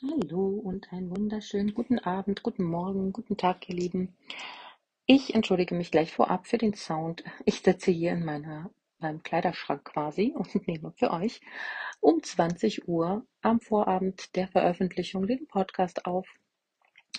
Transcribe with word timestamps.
Hallo 0.00 0.50
und 0.50 0.92
einen 0.92 1.10
wunderschönen 1.10 1.74
guten 1.74 1.98
Abend, 1.98 2.44
guten 2.44 2.62
Morgen, 2.62 3.12
guten 3.12 3.36
Tag, 3.36 3.68
ihr 3.68 3.74
Lieben. 3.74 4.16
Ich 5.06 5.34
entschuldige 5.34 5.74
mich 5.74 5.90
gleich 5.90 6.12
vorab 6.12 6.46
für 6.46 6.56
den 6.56 6.74
Sound. 6.74 7.24
Ich 7.46 7.62
sitze 7.62 7.90
hier 7.90 8.12
in 8.12 8.24
meiner, 8.24 8.70
meinem 9.00 9.24
Kleiderschrank 9.24 9.84
quasi 9.84 10.34
und 10.36 10.54
nehme 10.68 10.92
für 10.92 11.10
euch 11.10 11.40
um 11.98 12.22
20 12.22 12.86
Uhr 12.86 13.26
am 13.42 13.60
Vorabend 13.60 14.36
der 14.36 14.46
Veröffentlichung 14.46 15.26
den 15.26 15.48
Podcast 15.48 16.06
auf. 16.06 16.28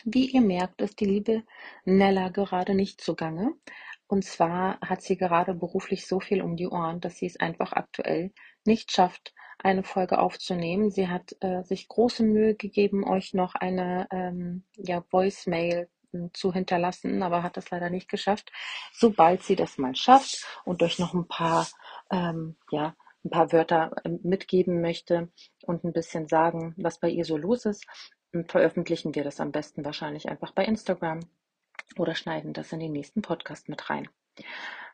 Wie 0.06 0.30
ihr 0.30 0.40
merkt, 0.40 0.82
ist 0.82 1.02
die 1.02 1.06
liebe 1.06 1.44
Nella 1.84 2.30
gerade 2.30 2.76
nicht 2.76 3.02
zugange. 3.02 3.56
Und 4.08 4.24
zwar 4.24 4.80
hat 4.80 5.02
sie 5.02 5.18
gerade 5.18 5.54
beruflich 5.54 6.08
so 6.08 6.22
viel 6.22 6.42
um 6.42 6.56
die 6.56 6.68
Ohren, 6.68 7.02
dass 7.02 7.18
sie 7.18 7.26
es 7.26 7.42
einfach 7.42 7.74
aktuell 7.74 8.32
nicht 8.64 8.94
schafft, 8.94 9.34
eine 9.60 9.84
Folge 9.84 10.20
aufzunehmen. 10.20 10.90
Sie 10.90 11.08
hat 11.08 11.36
äh, 11.42 11.64
sich 11.64 11.88
große 11.88 12.24
Mühe 12.24 12.56
gegeben, 12.56 13.04
euch 13.08 13.34
noch 13.34 13.56
eine 13.56 14.08
ähm, 14.12 14.64
ja, 14.78 15.04
Voicemail 15.12 15.90
hm, 16.12 16.32
zu 16.34 16.54
hinterlassen, 16.54 17.22
aber 17.24 17.44
hat 17.44 17.58
das 17.58 17.70
leider 17.70 17.90
nicht 17.90 18.10
geschafft. 18.10 18.52
Sobald 18.94 19.44
sie 19.44 19.56
das 19.56 19.78
mal 19.78 19.96
schafft 19.96 20.46
und 20.66 20.82
euch 20.82 21.00
noch 21.00 21.14
ein 21.14 21.28
paar, 21.28 21.68
ähm, 22.12 22.58
ja, 22.72 22.96
ein 23.26 23.30
paar 23.30 23.52
Wörter 23.52 23.92
ähm, 24.06 24.20
mitgeben 24.24 24.82
möchte 24.82 25.30
und 25.64 25.84
ein 25.84 25.94
bisschen 25.94 26.28
sagen, 26.28 26.74
was 26.78 27.00
bei 27.00 27.10
ihr 27.10 27.26
so 27.26 27.38
los 27.38 27.66
ist, 27.66 27.86
veröffentlichen 28.48 29.16
wir 29.16 29.24
das 29.24 29.40
am 29.40 29.52
besten 29.52 29.84
wahrscheinlich 29.84 30.30
einfach 30.30 30.52
bei 30.52 30.64
Instagram 30.64 31.20
oder 31.98 32.16
schneiden 32.16 32.54
das 32.54 32.72
in 32.72 32.80
den 32.80 32.92
nächsten 32.92 33.22
Podcast 33.22 33.68
mit 33.70 33.90
rein. 33.90 34.08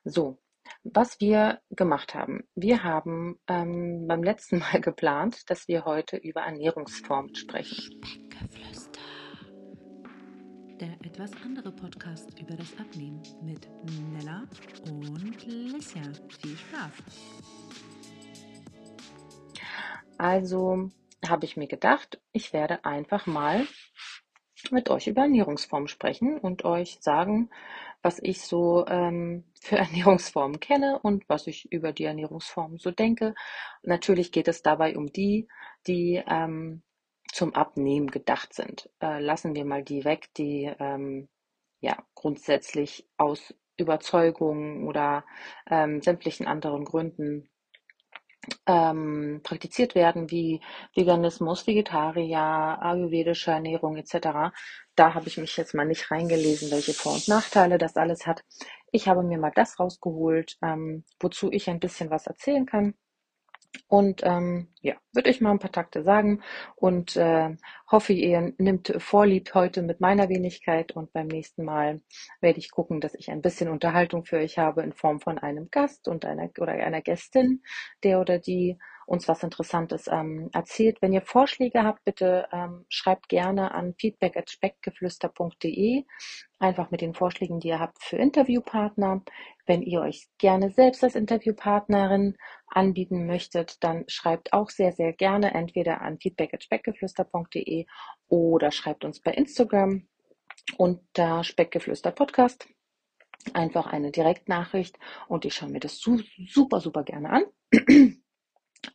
So, 0.03 0.37
was 0.83 1.19
wir 1.19 1.59
gemacht 1.69 2.15
haben. 2.15 2.43
Wir 2.55 2.83
haben 2.83 3.39
ähm, 3.47 4.05
beim 4.07 4.23
letzten 4.23 4.59
Mal 4.59 4.81
geplant, 4.81 5.49
dass 5.49 5.67
wir 5.67 5.85
heute 5.85 6.17
über 6.17 6.41
Ernährungsformen 6.41 7.35
sprechen. 7.35 7.75
Speckgeflüster. 8.03 8.99
Der 10.79 10.93
etwas 11.05 11.31
andere 11.43 11.71
Podcast 11.71 12.37
über 12.39 12.55
das 12.55 12.77
Abnehmen 12.77 13.23
mit 13.41 13.69
Nella 14.11 14.43
und 14.89 15.45
Lissia. 15.45 16.01
Viel 16.41 16.57
Spaß. 16.57 16.91
Also 20.17 20.89
habe 21.25 21.45
ich 21.45 21.57
mir 21.57 21.67
gedacht, 21.67 22.21
ich 22.31 22.53
werde 22.53 22.83
einfach 22.85 23.25
mal 23.25 23.65
mit 24.71 24.89
euch 24.89 25.07
über 25.07 25.21
Ernährungsformen 25.21 25.87
sprechen 25.87 26.37
und 26.37 26.65
euch 26.65 26.97
sagen, 27.01 27.49
was 28.05 28.19
ich 28.21 28.43
so 28.43 28.85
ähm, 28.87 29.45
für 29.59 29.77
Ernährungsformen 29.79 30.59
kenne 30.59 30.99
und 31.01 31.27
was 31.27 31.47
ich 31.47 31.71
über 31.71 31.91
die 31.91 32.03
Ernährungsformen 32.03 32.77
so 32.77 32.91
denke. 32.91 33.33
Natürlich 33.81 34.31
geht 34.31 34.47
es 34.47 34.61
dabei 34.61 34.95
um 34.95 35.11
die, 35.11 35.47
die 35.87 36.23
ähm, 36.27 36.83
zum 37.33 37.55
Abnehmen 37.55 38.11
gedacht 38.11 38.53
sind. 38.53 38.91
Äh, 39.01 39.19
lassen 39.21 39.55
wir 39.55 39.65
mal 39.65 39.83
die 39.83 40.05
weg, 40.05 40.29
die 40.37 40.71
ähm, 40.79 41.29
ja 41.81 41.97
grundsätzlich 42.13 43.09
aus 43.17 43.55
Überzeugung 43.75 44.87
oder 44.87 45.25
ähm, 45.67 45.99
sämtlichen 45.99 46.45
anderen 46.45 46.85
Gründen 46.85 47.49
ähm, 48.67 49.41
praktiziert 49.43 49.95
werden, 49.95 50.31
wie 50.31 50.61
Veganismus, 50.95 51.67
Vegetarier, 51.67 52.39
ayurvedische 52.81 53.51
Ernährung 53.51 53.97
etc. 53.97 54.51
Da 54.95 55.13
habe 55.13 55.27
ich 55.27 55.37
mich 55.37 55.57
jetzt 55.57 55.73
mal 55.73 55.85
nicht 55.85 56.11
reingelesen, 56.11 56.71
welche 56.71 56.93
Vor- 56.93 57.13
und 57.13 57.27
Nachteile 57.27 57.77
das 57.77 57.95
alles 57.97 58.25
hat. 58.27 58.43
Ich 58.91 59.07
habe 59.07 59.23
mir 59.23 59.37
mal 59.37 59.51
das 59.53 59.79
rausgeholt, 59.79 60.57
ähm, 60.61 61.03
wozu 61.19 61.51
ich 61.51 61.69
ein 61.69 61.79
bisschen 61.79 62.09
was 62.09 62.27
erzählen 62.27 62.65
kann. 62.65 62.95
Und 63.87 64.21
ähm, 64.23 64.67
ja, 64.81 64.95
würde 65.13 65.29
ich 65.29 65.41
mal 65.41 65.51
ein 65.51 65.59
paar 65.59 65.71
Takte 65.71 66.03
sagen. 66.03 66.41
Und 66.75 67.15
äh, 67.15 67.55
hoffe, 67.91 68.13
ihr 68.13 68.53
nimmt 68.57 68.93
Vorlieb 68.97 69.53
heute 69.53 69.81
mit 69.81 69.99
meiner 69.99 70.29
Wenigkeit. 70.29 70.91
Und 70.93 71.13
beim 71.13 71.27
nächsten 71.27 71.63
Mal 71.63 72.01
werde 72.41 72.59
ich 72.59 72.71
gucken, 72.71 73.01
dass 73.01 73.15
ich 73.15 73.31
ein 73.31 73.41
bisschen 73.41 73.69
Unterhaltung 73.69 74.25
für 74.25 74.37
euch 74.37 74.57
habe 74.57 74.83
in 74.83 74.93
Form 74.93 75.19
von 75.19 75.37
einem 75.37 75.69
Gast 75.71 76.07
und 76.07 76.25
einer 76.25 76.49
oder 76.59 76.73
einer 76.73 77.01
Gästin, 77.01 77.61
der 78.03 78.19
oder 78.19 78.39
die 78.39 78.77
uns 79.05 79.27
was 79.27 79.43
Interessantes 79.43 80.07
ähm, 80.07 80.49
erzählt. 80.53 81.01
Wenn 81.01 81.13
ihr 81.13 81.21
Vorschläge 81.21 81.83
habt, 81.83 82.03
bitte 82.03 82.47
ähm, 82.51 82.85
schreibt 82.89 83.29
gerne 83.29 83.73
an 83.73 83.93
feedback@speckgeflüster.de 83.97 86.03
einfach 86.59 86.91
mit 86.91 87.01
den 87.01 87.13
Vorschlägen, 87.13 87.59
die 87.59 87.69
ihr 87.69 87.79
habt 87.79 88.01
für 88.01 88.17
Interviewpartner. 88.17 89.23
Wenn 89.65 89.81
ihr 89.81 90.01
euch 90.01 90.27
gerne 90.37 90.71
selbst 90.71 91.03
als 91.03 91.15
Interviewpartnerin 91.15 92.35
anbieten 92.67 93.25
möchtet, 93.25 93.83
dann 93.83 94.05
schreibt 94.07 94.53
auch 94.53 94.69
sehr, 94.69 94.91
sehr 94.91 95.13
gerne 95.13 95.53
entweder 95.53 96.01
an 96.01 96.19
feedback@speckgeflüster.de 96.19 97.85
oder 98.27 98.71
schreibt 98.71 99.05
uns 99.05 99.21
bei 99.21 99.31
Instagram 99.31 100.07
unter 100.77 101.43
Speckgeflüster 101.43 102.11
Podcast 102.11 102.67
einfach 103.53 103.87
eine 103.87 104.11
Direktnachricht 104.11 104.97
und 105.27 105.45
ich 105.45 105.53
schaue 105.53 105.69
mir 105.69 105.79
das 105.79 105.99
super, 105.99 106.79
super 106.79 107.03
gerne 107.03 107.29
an. 107.29 107.43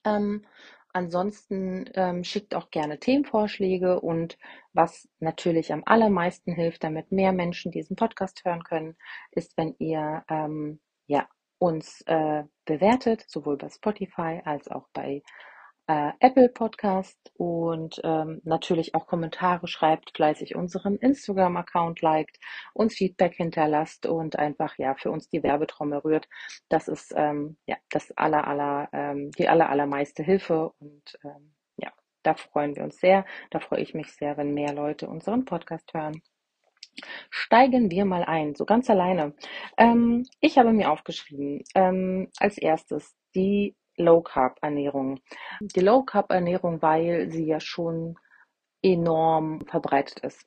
Ähm, 0.04 0.44
ansonsten 0.92 1.88
ähm, 1.94 2.24
schickt 2.24 2.54
auch 2.54 2.70
gerne 2.70 2.98
Themenvorschläge 2.98 4.00
und 4.00 4.38
was 4.72 5.08
natürlich 5.18 5.72
am 5.72 5.82
allermeisten 5.84 6.52
hilft, 6.52 6.84
damit 6.84 7.12
mehr 7.12 7.32
Menschen 7.32 7.72
diesen 7.72 7.96
Podcast 7.96 8.44
hören 8.44 8.64
können, 8.64 8.96
ist, 9.32 9.56
wenn 9.56 9.74
ihr 9.78 10.24
ähm, 10.28 10.80
ja, 11.06 11.28
uns 11.58 12.02
äh, 12.02 12.44
bewertet, 12.64 13.24
sowohl 13.28 13.56
bei 13.56 13.68
Spotify 13.68 14.40
als 14.44 14.68
auch 14.68 14.88
bei 14.92 15.22
äh, 15.90 16.12
Apple 16.20 16.48
Podcast 16.48 17.32
und 17.36 18.00
ähm, 18.04 18.40
natürlich 18.44 18.94
auch 18.94 19.08
Kommentare 19.08 19.66
schreibt, 19.66 20.12
fleißig 20.14 20.54
unseren 20.54 20.96
Instagram-Account 20.96 22.00
liked, 22.00 22.38
uns 22.74 22.94
Feedback 22.94 23.34
hinterlasst 23.34 24.06
und 24.06 24.38
einfach 24.38 24.78
ja 24.78 24.94
für 24.94 25.10
uns 25.10 25.28
die 25.28 25.42
Werbetrommel 25.42 25.98
rührt. 25.98 26.28
Das 26.68 26.86
ist 26.86 27.12
ähm, 27.16 27.56
ja 27.66 27.76
das 27.90 28.12
aller 28.16 28.46
aller 28.46 28.88
ähm, 28.92 29.32
die 29.32 29.48
aller 29.48 29.68
allermeiste 29.68 30.22
Hilfe 30.22 30.70
und 30.78 31.18
ähm, 31.24 31.54
ja 31.76 31.92
da 32.22 32.34
freuen 32.34 32.76
wir 32.76 32.84
uns 32.84 33.00
sehr. 33.00 33.24
Da 33.50 33.58
freue 33.58 33.80
ich 33.80 33.92
mich 33.92 34.12
sehr, 34.12 34.36
wenn 34.36 34.54
mehr 34.54 34.72
Leute 34.72 35.08
unseren 35.08 35.44
Podcast 35.44 35.92
hören. 35.92 36.22
Steigen 37.30 37.90
wir 37.90 38.04
mal 38.04 38.22
ein, 38.22 38.54
so 38.54 38.64
ganz 38.64 38.88
alleine. 38.90 39.34
Ähm, 39.76 40.24
ich 40.40 40.56
habe 40.56 40.72
mir 40.72 40.92
aufgeschrieben, 40.92 41.64
ähm, 41.74 42.28
als 42.38 42.58
erstes 42.58 43.16
die 43.34 43.74
Low 44.00 44.20
Carb 44.22 44.58
Ernährung. 44.62 45.20
Die 45.60 45.80
Low 45.80 46.02
Carb 46.02 46.30
Ernährung, 46.30 46.82
weil 46.82 47.30
sie 47.30 47.44
ja 47.46 47.60
schon 47.60 48.16
enorm 48.82 49.66
verbreitet 49.66 50.20
ist. 50.20 50.46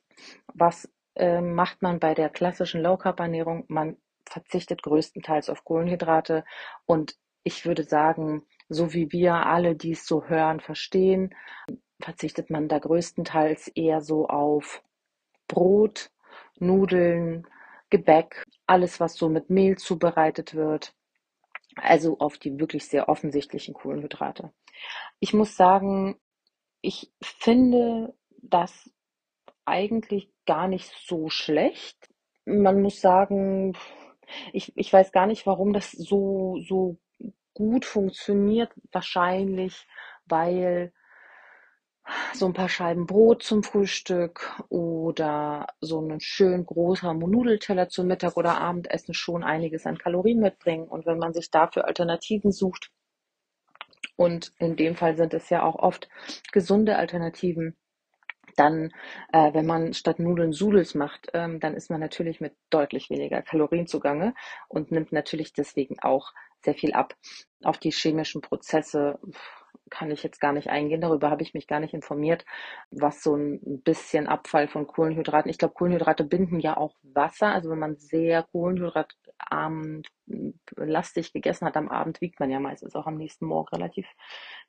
Was 0.52 0.90
äh, 1.14 1.40
macht 1.40 1.82
man 1.82 2.00
bei 2.00 2.14
der 2.14 2.28
klassischen 2.28 2.82
Low 2.82 2.96
Carb 2.96 3.20
Ernährung? 3.20 3.64
Man 3.68 3.96
verzichtet 4.28 4.82
größtenteils 4.82 5.48
auf 5.50 5.64
Kohlenhydrate 5.64 6.44
und 6.86 7.16
ich 7.44 7.66
würde 7.66 7.84
sagen, 7.84 8.42
so 8.68 8.94
wie 8.94 9.12
wir 9.12 9.34
alle, 9.34 9.76
die 9.76 9.92
es 9.92 10.06
so 10.06 10.24
hören, 10.24 10.60
verstehen, 10.60 11.34
verzichtet 12.00 12.50
man 12.50 12.68
da 12.68 12.78
größtenteils 12.78 13.68
eher 13.68 14.00
so 14.00 14.26
auf 14.28 14.82
Brot, 15.46 16.10
Nudeln, 16.58 17.46
Gebäck, 17.90 18.44
alles, 18.66 18.98
was 18.98 19.14
so 19.14 19.28
mit 19.28 19.50
Mehl 19.50 19.76
zubereitet 19.76 20.54
wird. 20.54 20.94
Also 21.76 22.18
auf 22.18 22.38
die 22.38 22.58
wirklich 22.58 22.86
sehr 22.86 23.08
offensichtlichen 23.08 23.74
Kohlenhydrate. 23.74 24.52
Ich 25.20 25.32
muss 25.32 25.56
sagen, 25.56 26.16
ich 26.80 27.12
finde 27.22 28.14
das 28.42 28.90
eigentlich 29.64 30.30
gar 30.46 30.68
nicht 30.68 30.92
so 31.06 31.28
schlecht. 31.28 31.96
Man 32.44 32.82
muss 32.82 33.00
sagen, 33.00 33.72
ich, 34.52 34.72
ich 34.76 34.92
weiß 34.92 35.12
gar 35.12 35.26
nicht, 35.26 35.46
warum 35.46 35.72
das 35.72 35.90
so, 35.92 36.58
so 36.60 36.98
gut 37.54 37.84
funktioniert. 37.84 38.72
Wahrscheinlich, 38.92 39.86
weil 40.26 40.92
so 42.34 42.46
ein 42.46 42.52
paar 42.52 42.68
Scheiben 42.68 43.06
Brot 43.06 43.42
zum 43.42 43.62
Frühstück 43.62 44.62
oder 44.68 45.66
so 45.80 46.00
ein 46.00 46.20
schön 46.20 46.66
großer 46.66 47.14
Nudelteller 47.14 47.88
zum 47.88 48.06
Mittag 48.06 48.36
oder 48.36 48.60
Abendessen 48.60 49.14
schon 49.14 49.42
einiges 49.42 49.86
an 49.86 49.98
Kalorien 49.98 50.40
mitbringen. 50.40 50.88
Und 50.88 51.06
wenn 51.06 51.18
man 51.18 51.32
sich 51.32 51.50
dafür 51.50 51.86
Alternativen 51.86 52.52
sucht, 52.52 52.90
und 54.16 54.52
in 54.58 54.76
dem 54.76 54.94
Fall 54.94 55.16
sind 55.16 55.34
es 55.34 55.50
ja 55.50 55.62
auch 55.62 55.76
oft 55.76 56.08
gesunde 56.52 56.96
Alternativen, 56.96 57.76
dann, 58.56 58.92
äh, 59.32 59.52
wenn 59.52 59.66
man 59.66 59.94
statt 59.94 60.20
Nudeln 60.20 60.52
Sudels 60.52 60.94
macht, 60.94 61.28
ähm, 61.34 61.58
dann 61.58 61.74
ist 61.74 61.90
man 61.90 62.00
natürlich 62.00 62.40
mit 62.40 62.54
deutlich 62.70 63.10
weniger 63.10 63.42
Kalorien 63.42 63.88
zugange 63.88 64.34
und 64.68 64.92
nimmt 64.92 65.10
natürlich 65.10 65.52
deswegen 65.52 65.98
auch 66.00 66.32
sehr 66.62 66.74
viel 66.74 66.92
ab. 66.92 67.16
Auf 67.64 67.78
die 67.78 67.90
chemischen 67.90 68.42
Prozesse 68.42 69.18
kann 69.90 70.10
ich 70.10 70.22
jetzt 70.22 70.40
gar 70.40 70.52
nicht 70.52 70.68
eingehen. 70.70 71.00
Darüber 71.00 71.30
habe 71.30 71.42
ich 71.42 71.54
mich 71.54 71.66
gar 71.66 71.80
nicht 71.80 71.94
informiert, 71.94 72.44
was 72.90 73.22
so 73.22 73.36
ein 73.36 73.82
bisschen 73.82 74.26
Abfall 74.26 74.68
von 74.68 74.86
Kohlenhydraten. 74.86 75.50
Ich 75.50 75.58
glaube, 75.58 75.74
Kohlenhydrate 75.74 76.24
binden 76.24 76.60
ja 76.60 76.76
auch 76.76 76.96
Wasser. 77.02 77.48
Also 77.48 77.70
wenn 77.70 77.78
man 77.78 77.96
sehr 77.96 78.44
kohlenhydratarm 78.44 80.02
lastig 80.76 81.32
gegessen 81.32 81.66
hat 81.66 81.76
am 81.76 81.88
Abend, 81.88 82.20
wiegt 82.20 82.40
man 82.40 82.50
ja 82.50 82.60
meistens 82.60 82.94
auch 82.94 83.06
am 83.06 83.16
nächsten 83.16 83.46
Morgen 83.46 83.68
relativ 83.74 84.06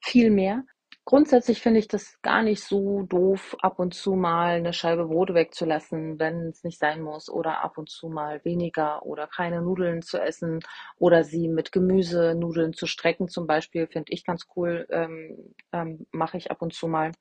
viel 0.02 0.30
mehr. 0.32 0.64
Grundsätzlich 1.08 1.62
finde 1.62 1.80
ich 1.80 1.88
das 1.88 2.20
gar 2.24 2.42
nicht 2.42 2.64
so 2.64 3.04
doof, 3.04 3.56
ab 3.62 3.78
und 3.78 3.94
zu 3.94 4.16
mal 4.16 4.56
eine 4.56 4.74
Scheibe 4.74 5.06
Brot 5.06 5.36
wegzulassen, 5.36 6.20
wenn 6.20 6.48
es 6.48 6.64
nicht 6.64 6.80
sein 6.80 7.02
muss, 7.04 7.30
oder 7.30 7.64
ab 7.64 7.78
und 7.78 7.90
zu 7.92 8.10
mal 8.10 8.44
weniger 8.44 9.06
oder 9.06 9.28
keine 9.28 9.62
Nudeln 9.62 10.02
zu 10.02 10.18
essen 10.20 10.62
oder 10.98 11.24
sie 11.24 11.48
mit 11.48 11.72
Gemüsenudeln 11.72 12.74
zu 12.74 12.88
strecken 12.88 13.28
zum 13.28 13.46
Beispiel, 13.46 13.86
finde 13.86 14.12
ich 14.14 14.26
ganz 14.26 14.48
cool, 14.56 14.88
ähm, 14.90 15.54
ähm, 15.72 16.08
mache 16.12 16.38
ich 16.38 16.50
ab 16.50 16.64
und 16.64 16.74
zu 16.74 16.88
mal. 16.88 17.12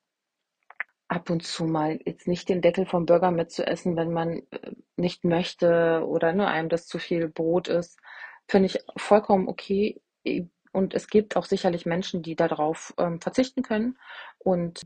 Ab 1.07 1.29
und 1.29 1.43
zu 1.43 1.65
mal 1.65 1.99
jetzt 2.05 2.27
nicht 2.27 2.49
den 2.49 2.61
Deckel 2.61 2.87
vom 2.87 3.05
Burger 3.05 3.29
mitzuessen, 3.29 3.95
wenn 3.95 4.11
man 4.11 4.41
äh, 4.49 4.71
nicht 4.97 5.23
möchte 5.23 6.03
oder 6.07 6.33
ne, 6.33 6.47
einem 6.47 6.69
das 6.69 6.87
zu 6.87 6.97
viel 6.97 7.29
Brot 7.29 7.67
ist, 7.67 7.99
finde 8.47 8.65
ich 8.67 8.79
vollkommen 8.97 9.47
okay. 9.47 10.01
Und 10.75 10.93
es 10.93 11.07
gibt 11.07 11.37
auch 11.37 11.45
sicherlich 11.45 11.85
Menschen, 11.85 12.21
die 12.21 12.35
darauf 12.35 12.93
ähm, 12.97 13.21
verzichten 13.21 13.63
können. 13.63 13.97
Und 14.39 14.81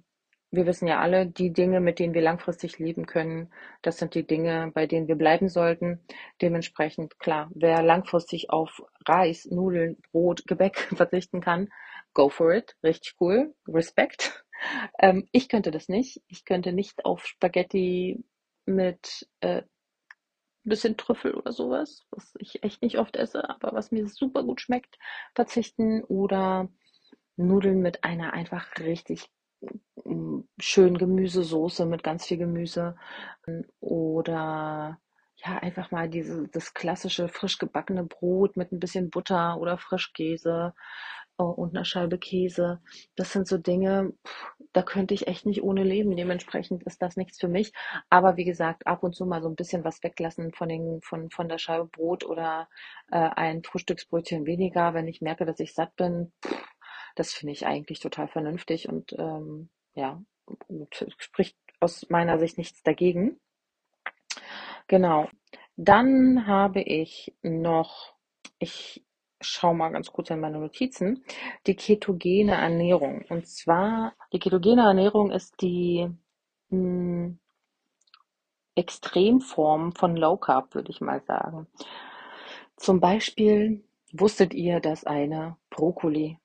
wir 0.51 0.67
wissen 0.67 0.87
ja 0.87 0.99
alle, 0.99 1.25
die 1.25 1.51
Dinge, 1.51 1.79
mit 1.79 1.97
denen 1.97 2.13
wir 2.13 2.21
langfristig 2.21 2.77
leben 2.77 3.07
können, 3.07 3.51
das 3.81 3.97
sind 3.97 4.13
die 4.13 4.25
Dinge, 4.25 4.71
bei 4.71 4.85
denen 4.85 5.07
wir 5.07 5.15
bleiben 5.15 5.49
sollten. 5.49 5.99
Dementsprechend, 6.43 7.17
klar, 7.17 7.49
wer 7.55 7.81
langfristig 7.81 8.51
auf 8.51 8.83
Reis, 9.07 9.45
Nudeln, 9.45 9.97
Brot, 10.11 10.45
Gebäck 10.45 10.77
verzichten 10.95 11.41
kann, 11.41 11.69
go 12.13 12.29
for 12.29 12.53
it. 12.53 12.75
Richtig 12.83 13.15
cool. 13.19 13.55
Respekt. 13.67 14.45
Ähm, 14.99 15.27
ich 15.31 15.49
könnte 15.49 15.71
das 15.71 15.87
nicht. 15.87 16.21
Ich 16.27 16.45
könnte 16.45 16.71
nicht 16.71 17.05
auf 17.05 17.25
Spaghetti 17.25 18.23
mit 18.65 19.27
äh, 19.39 19.63
bisschen 20.69 20.97
Trüffel 20.97 21.33
oder 21.33 21.51
sowas, 21.51 22.05
was 22.11 22.33
ich 22.39 22.63
echt 22.63 22.81
nicht 22.81 22.97
oft 22.99 23.15
esse, 23.15 23.49
aber 23.49 23.73
was 23.73 23.91
mir 23.91 24.07
super 24.07 24.43
gut 24.43 24.61
schmeckt, 24.61 24.97
verzichten 25.35 26.03
oder 26.05 26.69
Nudeln 27.37 27.81
mit 27.81 28.03
einer 28.03 28.33
einfach 28.33 28.67
richtig 28.79 29.29
mm, 30.03 30.41
schönen 30.59 30.97
Gemüsesoße 30.97 31.85
mit 31.85 32.03
ganz 32.03 32.25
viel 32.25 32.37
Gemüse. 32.37 32.95
Oder 33.79 34.99
ja, 35.45 35.57
einfach 35.59 35.91
mal 35.91 36.09
diese, 36.09 36.47
das 36.49 36.73
klassische 36.73 37.29
frisch 37.29 37.57
gebackene 37.57 38.03
Brot 38.03 38.57
mit 38.57 38.71
ein 38.71 38.79
bisschen 38.79 39.09
Butter 39.09 39.57
oder 39.59 39.77
Frischkäse 39.77 40.73
und 41.43 41.75
einer 41.75 41.85
Scheibe 41.85 42.17
Käse. 42.17 42.81
Das 43.15 43.31
sind 43.31 43.47
so 43.47 43.57
Dinge, 43.57 44.13
da 44.73 44.83
könnte 44.83 45.13
ich 45.13 45.27
echt 45.27 45.45
nicht 45.45 45.63
ohne 45.63 45.83
leben. 45.83 46.15
Dementsprechend 46.15 46.83
ist 46.83 47.01
das 47.01 47.17
nichts 47.17 47.39
für 47.39 47.47
mich. 47.47 47.73
Aber 48.09 48.37
wie 48.37 48.45
gesagt, 48.45 48.85
ab 48.87 49.03
und 49.03 49.15
zu 49.15 49.25
mal 49.25 49.41
so 49.41 49.49
ein 49.49 49.55
bisschen 49.55 49.83
was 49.83 50.03
weglassen 50.03 50.53
von 50.53 50.69
den, 50.69 51.01
von, 51.01 51.29
von 51.31 51.49
der 51.49 51.57
Scheibe 51.57 51.85
Brot 51.85 52.25
oder 52.25 52.69
äh, 53.11 53.17
ein 53.17 53.63
Frühstücksbrötchen 53.63 54.45
weniger, 54.45 54.93
wenn 54.93 55.07
ich 55.07 55.21
merke, 55.21 55.45
dass 55.45 55.59
ich 55.59 55.73
satt 55.73 55.95
bin. 55.95 56.31
Das 57.15 57.33
finde 57.33 57.53
ich 57.53 57.65
eigentlich 57.65 57.99
total 57.99 58.27
vernünftig 58.27 58.87
und 58.87 59.13
ähm, 59.13 59.69
ja, 59.93 60.21
spricht 61.17 61.57
aus 61.79 62.09
meiner 62.09 62.37
Sicht 62.39 62.57
nichts 62.57 62.83
dagegen. 62.83 63.39
Genau. 64.87 65.29
Dann 65.75 66.45
habe 66.45 66.81
ich 66.81 67.33
noch, 67.41 68.15
ich 68.59 69.03
schaue 69.41 69.75
mal 69.75 69.89
ganz 69.89 70.11
kurz 70.11 70.29
in 70.29 70.39
meine 70.39 70.59
Notizen, 70.59 71.23
die 71.67 71.75
ketogene 71.75 72.53
Ernährung. 72.53 73.23
Und 73.29 73.47
zwar, 73.47 74.13
die 74.33 74.39
ketogene 74.39 74.83
Ernährung 74.83 75.31
ist 75.31 75.61
die 75.61 76.09
mh, 76.69 76.77
hm, 76.77 77.39
Extremform 78.75 79.91
von 79.93 80.15
Low 80.15 80.37
Carb, 80.37 80.73
würde 80.73 80.91
ich 80.91 81.01
mal 81.01 81.21
sagen. 81.21 81.67
Zum 82.77 83.01
Beispiel 83.01 83.83
wusstet 84.13 84.53
ihr, 84.53 84.79
dass 84.79 85.03
eine 85.03 85.57
Brokkoli 85.69 86.37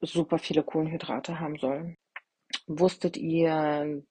super 0.00 0.38
viele 0.38 0.62
Kohlenhydrate 0.62 1.38
haben 1.38 1.56
soll? 1.56 1.96
Wusstet 2.66 3.16
ihr, 3.16 4.02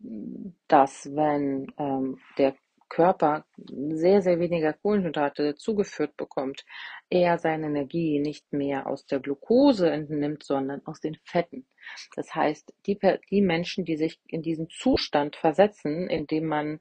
dass 0.68 1.14
wenn 1.14 1.72
ähm, 1.78 2.20
der 2.38 2.56
Körper 2.90 3.46
sehr, 3.58 4.22
sehr 4.22 4.40
weniger 4.40 4.74
Kohlenhydrate 4.74 5.56
zugeführt 5.56 6.16
bekommt, 6.18 6.66
er 7.10 7.38
seine 7.38 7.68
Energie 7.68 8.20
nicht 8.20 8.52
mehr 8.54 8.88
aus 8.88 9.06
der 9.06 9.20
Glucose 9.20 9.90
entnimmt, 9.90 10.44
sondern 10.44 10.86
aus 10.86 11.00
den 11.00 11.16
Fetten. 11.24 11.68
Das 12.16 12.34
heißt, 12.34 12.74
die, 12.86 13.00
die 13.30 13.42
Menschen, 13.42 13.86
die 13.86 13.98
sich 13.98 14.20
in 14.28 14.42
diesen 14.42 14.70
Zustand 14.70 15.36
versetzen, 15.36 16.10
in 16.10 16.28
dem 16.28 16.48
man 16.48 16.80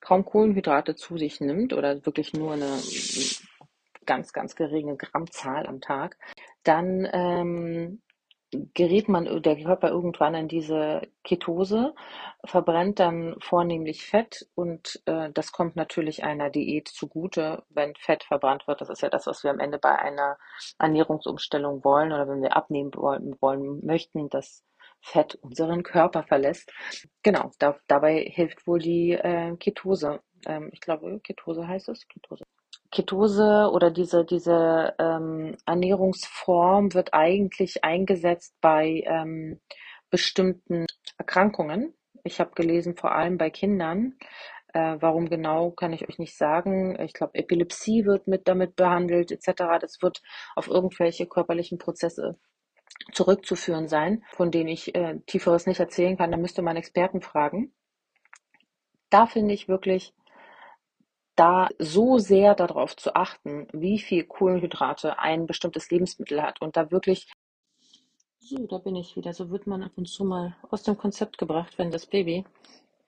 kaum 0.00 0.24
Kohlenhydrate 0.24 0.94
zu 0.94 1.18
sich 1.18 1.40
nimmt 1.40 1.72
oder 1.72 2.04
wirklich 2.06 2.32
nur 2.32 2.52
eine 2.52 2.78
ganz, 4.04 4.32
ganz 4.32 4.54
geringe 4.54 4.96
Grammzahl 4.96 5.66
am 5.66 5.80
Tag, 5.80 6.16
dann 6.62 7.08
ähm, 7.12 8.02
gerät 8.74 9.08
man 9.08 9.42
der 9.42 9.56
Körper 9.56 9.90
irgendwann 9.90 10.34
in 10.34 10.48
diese 10.48 11.02
Ketose, 11.24 11.94
verbrennt 12.44 13.00
dann 13.00 13.36
vornehmlich 13.40 14.06
Fett 14.06 14.46
und 14.54 15.02
äh, 15.06 15.30
das 15.32 15.52
kommt 15.52 15.76
natürlich 15.76 16.24
einer 16.24 16.50
Diät 16.50 16.88
zugute, 16.88 17.64
wenn 17.70 17.94
Fett 17.96 18.24
verbrannt 18.24 18.66
wird. 18.68 18.80
Das 18.80 18.90
ist 18.90 19.02
ja 19.02 19.08
das, 19.08 19.26
was 19.26 19.42
wir 19.42 19.50
am 19.50 19.58
Ende 19.58 19.78
bei 19.78 19.96
einer 19.98 20.38
Ernährungsumstellung 20.78 21.84
wollen 21.84 22.12
oder 22.12 22.28
wenn 22.28 22.42
wir 22.42 22.56
abnehmen 22.56 22.92
wollen, 22.94 23.36
wollen 23.40 23.84
möchten, 23.84 24.28
dass 24.28 24.64
Fett 25.00 25.36
unseren 25.36 25.82
Körper 25.82 26.22
verlässt. 26.22 26.72
Genau, 27.22 27.52
da, 27.58 27.78
dabei 27.86 28.20
hilft 28.20 28.66
wohl 28.66 28.78
die 28.78 29.12
äh, 29.12 29.56
Ketose. 29.56 30.20
Ähm, 30.46 30.70
ich 30.72 30.80
glaube, 30.80 31.20
Ketose 31.20 31.66
heißt 31.66 31.88
es. 31.88 32.06
Ketose. 32.08 32.44
Ketose 32.96 33.70
oder 33.72 33.90
diese, 33.90 34.24
diese 34.24 34.94
ähm, 34.98 35.54
Ernährungsform 35.66 36.94
wird 36.94 37.12
eigentlich 37.12 37.84
eingesetzt 37.84 38.54
bei 38.62 39.04
ähm, 39.06 39.60
bestimmten 40.08 40.86
Erkrankungen. 41.18 41.92
Ich 42.24 42.40
habe 42.40 42.52
gelesen, 42.54 42.96
vor 42.96 43.12
allem 43.12 43.36
bei 43.36 43.50
Kindern. 43.50 44.14
Äh, 44.72 44.96
warum 45.00 45.28
genau, 45.28 45.72
kann 45.72 45.92
ich 45.92 46.08
euch 46.08 46.18
nicht 46.18 46.38
sagen. 46.38 46.98
Ich 47.00 47.12
glaube, 47.12 47.34
Epilepsie 47.34 48.06
wird 48.06 48.28
mit 48.28 48.48
damit 48.48 48.76
behandelt, 48.76 49.30
etc. 49.30 49.78
Das 49.78 50.00
wird 50.00 50.22
auf 50.54 50.68
irgendwelche 50.68 51.26
körperlichen 51.26 51.76
Prozesse 51.76 52.38
zurückzuführen 53.12 53.88
sein, 53.88 54.24
von 54.32 54.50
denen 54.50 54.70
ich 54.70 54.94
äh, 54.94 55.20
tieferes 55.26 55.66
nicht 55.66 55.80
erzählen 55.80 56.16
kann. 56.16 56.30
Da 56.30 56.38
müsste 56.38 56.62
man 56.62 56.76
Experten 56.76 57.20
fragen. 57.20 57.74
Da 59.10 59.26
finde 59.26 59.52
ich 59.52 59.68
wirklich 59.68 60.14
da 61.36 61.68
so 61.78 62.18
sehr 62.18 62.54
darauf 62.54 62.96
zu 62.96 63.14
achten, 63.14 63.68
wie 63.72 63.98
viel 63.98 64.24
Kohlenhydrate 64.24 65.18
ein 65.18 65.46
bestimmtes 65.46 65.90
Lebensmittel 65.90 66.42
hat 66.42 66.60
und 66.60 66.76
da 66.76 66.90
wirklich 66.90 67.28
so, 68.48 68.64
da 68.66 68.78
bin 68.78 68.94
ich 68.94 69.16
wieder. 69.16 69.34
So 69.34 69.50
wird 69.50 69.66
man 69.66 69.82
ab 69.82 69.92
und 69.96 70.06
zu 70.06 70.24
mal 70.24 70.56
aus 70.70 70.84
dem 70.84 70.96
Konzept 70.96 71.36
gebracht, 71.36 71.78
wenn 71.78 71.90
das 71.90 72.06
Baby 72.06 72.44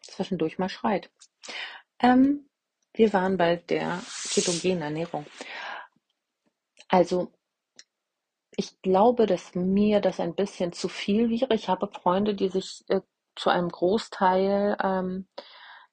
zwischendurch 0.00 0.58
mal 0.58 0.68
schreit. 0.68 1.10
Ähm, 2.00 2.48
wir 2.92 3.12
waren 3.12 3.36
bei 3.36 3.56
der 3.56 4.02
ketogenen 4.30 4.82
Ernährung. 4.82 5.26
Also, 6.88 7.32
ich 8.56 8.82
glaube, 8.82 9.26
dass 9.26 9.54
mir 9.54 10.00
das 10.00 10.18
ein 10.18 10.34
bisschen 10.34 10.72
zu 10.72 10.88
viel 10.88 11.30
wäre. 11.30 11.54
Ich 11.54 11.68
habe 11.68 11.86
Freunde, 11.86 12.34
die 12.34 12.48
sich 12.48 12.84
äh, 12.88 13.02
zu 13.36 13.50
einem 13.50 13.68
Großteil 13.68 14.76
ähm, 14.82 15.28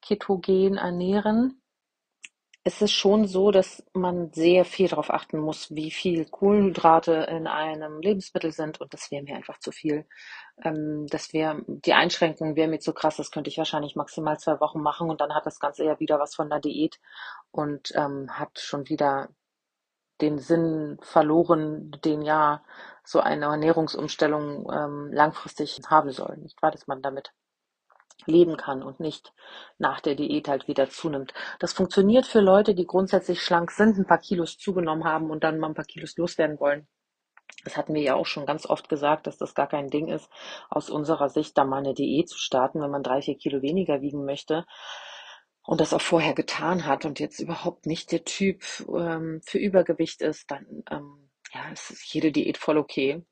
ketogen 0.02 0.76
ernähren 0.76 1.62
es 2.66 2.82
ist 2.82 2.90
schon 2.90 3.28
so, 3.28 3.52
dass 3.52 3.84
man 3.92 4.32
sehr 4.32 4.64
viel 4.64 4.88
darauf 4.88 5.10
achten 5.10 5.38
muss, 5.38 5.72
wie 5.76 5.92
viel 5.92 6.24
Kohlenhydrate 6.24 7.12
in 7.30 7.46
einem 7.46 8.00
Lebensmittel 8.00 8.50
sind. 8.50 8.80
Und 8.80 8.92
das 8.92 9.12
wäre 9.12 9.22
mir 9.22 9.36
einfach 9.36 9.60
zu 9.60 9.70
viel. 9.70 10.04
Ähm, 10.64 11.06
das 11.08 11.32
wäre, 11.32 11.62
die 11.68 11.92
Einschränkung 11.94 12.56
wäre 12.56 12.66
mir 12.68 12.80
zu 12.80 12.92
krass. 12.92 13.18
Das 13.18 13.30
könnte 13.30 13.50
ich 13.50 13.58
wahrscheinlich 13.58 13.94
maximal 13.94 14.36
zwei 14.40 14.58
Wochen 14.58 14.80
machen 14.80 15.10
und 15.10 15.20
dann 15.20 15.32
hat 15.32 15.46
das 15.46 15.60
Ganze 15.60 15.84
ja 15.84 16.00
wieder 16.00 16.18
was 16.18 16.34
von 16.34 16.50
der 16.50 16.58
Diät 16.58 16.98
und 17.52 17.92
ähm, 17.94 18.36
hat 18.36 18.58
schon 18.58 18.88
wieder 18.88 19.28
den 20.20 20.40
Sinn 20.40 20.98
verloren, 21.02 21.92
den 22.04 22.22
ja 22.22 22.64
so 23.04 23.20
eine 23.20 23.46
Ernährungsumstellung 23.46 24.68
ähm, 24.72 25.12
langfristig 25.12 25.78
haben 25.88 26.10
soll. 26.10 26.36
Nicht 26.38 26.60
wahr, 26.62 26.72
dass 26.72 26.88
man 26.88 27.00
damit 27.00 27.32
leben 28.24 28.56
kann 28.56 28.82
und 28.82 29.00
nicht 29.00 29.32
nach 29.78 30.00
der 30.00 30.14
Diät 30.14 30.48
halt 30.48 30.68
wieder 30.68 30.88
zunimmt. 30.88 31.34
Das 31.58 31.72
funktioniert 31.72 32.26
für 32.26 32.40
Leute, 32.40 32.74
die 32.74 32.86
grundsätzlich 32.86 33.42
schlank 33.42 33.70
sind, 33.70 33.98
ein 33.98 34.06
paar 34.06 34.18
Kilos 34.18 34.58
zugenommen 34.58 35.04
haben 35.04 35.30
und 35.30 35.44
dann 35.44 35.58
mal 35.58 35.68
ein 35.68 35.74
paar 35.74 35.84
Kilos 35.84 36.16
loswerden 36.16 36.58
wollen. 36.58 36.88
Das 37.64 37.76
hatten 37.76 37.94
wir 37.94 38.02
ja 38.02 38.14
auch 38.14 38.26
schon 38.26 38.46
ganz 38.46 38.66
oft 38.66 38.88
gesagt, 38.88 39.26
dass 39.26 39.38
das 39.38 39.54
gar 39.54 39.68
kein 39.68 39.88
Ding 39.88 40.08
ist, 40.08 40.30
aus 40.68 40.90
unserer 40.90 41.28
Sicht 41.28 41.56
da 41.58 41.64
mal 41.64 41.78
eine 41.78 41.94
Diät 41.94 42.28
zu 42.28 42.38
starten, 42.38 42.80
wenn 42.80 42.90
man 42.90 43.02
drei, 43.02 43.22
vier 43.22 43.36
Kilo 43.36 43.62
weniger 43.62 44.00
wiegen 44.00 44.24
möchte 44.24 44.64
und 45.66 45.80
das 45.80 45.92
auch 45.92 46.00
vorher 46.00 46.34
getan 46.34 46.86
hat 46.86 47.04
und 47.04 47.18
jetzt 47.18 47.40
überhaupt 47.40 47.86
nicht 47.86 48.12
der 48.12 48.24
Typ 48.24 48.62
ähm, 48.88 49.40
für 49.44 49.58
Übergewicht 49.58 50.22
ist, 50.22 50.50
dann 50.50 50.84
ähm, 50.90 51.30
ja, 51.52 51.70
ist 51.72 52.12
jede 52.12 52.32
Diät 52.32 52.56
voll 52.56 52.78
okay. 52.78 53.24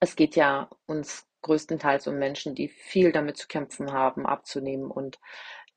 Es 0.00 0.16
geht 0.16 0.36
ja 0.36 0.68
uns 0.86 1.26
größtenteils 1.42 2.06
um 2.06 2.16
Menschen, 2.16 2.54
die 2.54 2.68
viel 2.68 3.12
damit 3.12 3.36
zu 3.36 3.48
kämpfen 3.48 3.92
haben, 3.92 4.26
abzunehmen 4.26 4.90
und 4.90 5.18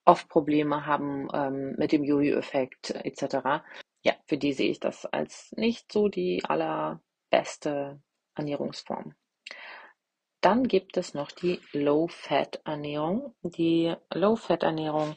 oft 0.06 0.30
Probleme 0.30 0.86
haben 0.86 1.28
ähm, 1.34 1.76
mit 1.78 1.92
dem 1.92 2.04
Jojo-Effekt 2.04 2.92
etc. 2.92 3.64
Ja, 4.04 4.14
für 4.28 4.38
die 4.38 4.54
sehe 4.54 4.70
ich 4.70 4.80
das 4.80 5.06
als 5.06 5.52
nicht 5.58 5.92
so 5.92 6.08
die 6.10 6.44
allerbeste 6.46 8.00
Ernährungsform. 8.36 9.16
dann 10.42 10.68
gibt 10.68 10.98
es 10.98 11.14
noch 11.16 11.32
die 11.32 11.60
Low-Fat-Ernährung. 11.74 13.36
Die 13.42 13.96
Low-Fat-Ernährung, 14.14 15.16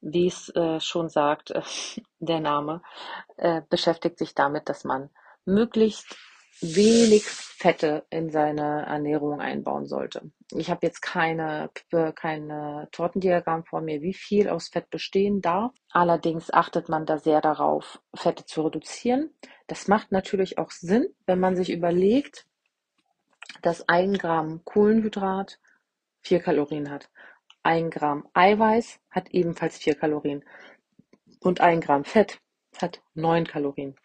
wie 0.00 0.26
es 0.26 0.50
äh, 0.50 0.80
schon 0.80 1.08
sagt, 1.08 1.50
äh, 1.52 1.62
der 2.18 2.40
Name, 2.40 2.82
äh, 3.38 3.62
beschäftigt 3.70 4.18
sich 4.18 4.34
damit, 4.34 4.68
dass 4.68 4.84
man 4.84 5.10
möglichst 5.46 6.16
wenig 6.60 7.24
Fette 7.24 8.04
in 8.10 8.30
seine 8.30 8.86
Ernährung 8.86 9.40
einbauen 9.40 9.86
sollte. 9.86 10.30
Ich 10.52 10.70
habe 10.70 10.86
jetzt 10.86 11.00
keine, 11.00 11.70
keine 12.14 12.88
Tortendiagramm 12.92 13.64
vor 13.64 13.80
mir, 13.80 14.02
wie 14.02 14.14
viel 14.14 14.48
aus 14.48 14.68
Fett 14.68 14.90
bestehen 14.90 15.40
darf. 15.40 15.72
Allerdings 15.90 16.52
achtet 16.52 16.88
man 16.88 17.06
da 17.06 17.18
sehr 17.18 17.40
darauf, 17.40 18.00
Fette 18.14 18.44
zu 18.44 18.62
reduzieren. 18.62 19.30
Das 19.66 19.88
macht 19.88 20.12
natürlich 20.12 20.58
auch 20.58 20.70
Sinn, 20.70 21.06
wenn 21.26 21.40
man 21.40 21.56
sich 21.56 21.70
überlegt, 21.70 22.46
dass 23.62 23.88
ein 23.88 24.14
Gramm 24.14 24.62
Kohlenhydrat 24.64 25.58
vier 26.20 26.40
Kalorien 26.40 26.90
hat. 26.90 27.10
Ein 27.62 27.90
Gramm 27.90 28.28
Eiweiß 28.34 29.00
hat 29.10 29.30
ebenfalls 29.30 29.78
vier 29.78 29.94
Kalorien. 29.94 30.44
Und 31.40 31.60
ein 31.60 31.80
Gramm 31.80 32.04
Fett 32.04 32.40
hat 32.80 33.02
neun 33.14 33.46
Kalorien. 33.46 33.96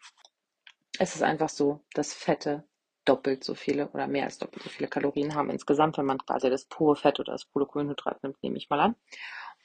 Es 1.01 1.15
ist 1.15 1.23
einfach 1.23 1.49
so, 1.49 1.79
dass 1.95 2.13
Fette 2.13 2.63
doppelt 3.05 3.43
so 3.43 3.55
viele 3.55 3.87
oder 3.87 4.05
mehr 4.05 4.25
als 4.25 4.37
doppelt 4.37 4.61
so 4.61 4.69
viele 4.69 4.87
Kalorien 4.87 5.33
haben 5.33 5.49
insgesamt, 5.49 5.97
wenn 5.97 6.05
man 6.05 6.19
quasi 6.19 6.47
das 6.51 6.65
pure 6.65 6.95
Fett 6.95 7.19
oder 7.19 7.31
das 7.31 7.45
pure 7.45 7.65
Kohlenhydrat 7.65 8.21
nimmt, 8.21 8.37
nehme 8.43 8.57
ich 8.57 8.69
mal 8.69 8.79
an. 8.79 8.95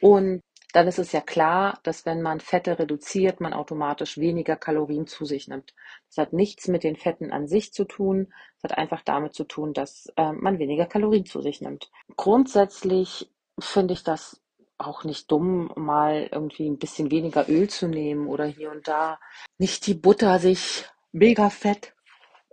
Und 0.01 0.41
dann 0.73 0.89
ist 0.89 0.99
es 0.99 1.13
ja 1.13 1.21
klar, 1.21 1.79
dass 1.83 2.07
wenn 2.07 2.23
man 2.23 2.41
Fette 2.41 2.79
reduziert, 2.79 3.43
man 3.43 3.53
automatisch 3.53 4.17
weniger 4.17 4.57
Kalorien 4.57 5.07
zu 5.07 5.27
sich 5.27 5.47
nimmt. 5.47 5.75
Das 6.09 6.17
hat 6.17 6.33
nichts 6.33 6.69
mit 6.69 6.85
den 6.85 6.97
Fetten 6.97 7.31
an 7.31 7.49
sich 7.49 7.75
zu 7.75 7.85
tun. 7.85 8.33
Es 8.57 8.63
hat 8.63 8.79
einfach 8.79 9.03
damit 9.03 9.35
zu 9.35 9.45
tun, 9.45 9.75
dass 9.75 10.11
äh, 10.17 10.33
man 10.33 10.59
weniger 10.59 10.87
Kalorien 10.87 11.27
zu 11.27 11.43
sich 11.43 11.61
nimmt. 11.61 11.91
Grundsätzlich 12.17 13.31
finde 13.61 13.93
ich 13.93 14.03
das 14.03 14.41
auch 14.79 15.05
nicht 15.05 15.31
dumm, 15.31 15.71
mal 15.77 16.31
irgendwie 16.33 16.67
ein 16.67 16.79
bisschen 16.79 17.11
weniger 17.11 17.47
Öl 17.47 17.69
zu 17.69 17.89
nehmen 17.89 18.27
oder 18.27 18.47
hier 18.47 18.71
und 18.71 18.89
da 18.89 19.19
nicht 19.59 19.87
die 19.87 19.95
Butter 19.95 20.39
sich 20.39 20.87
mega 21.17 21.51
fett 21.51 21.95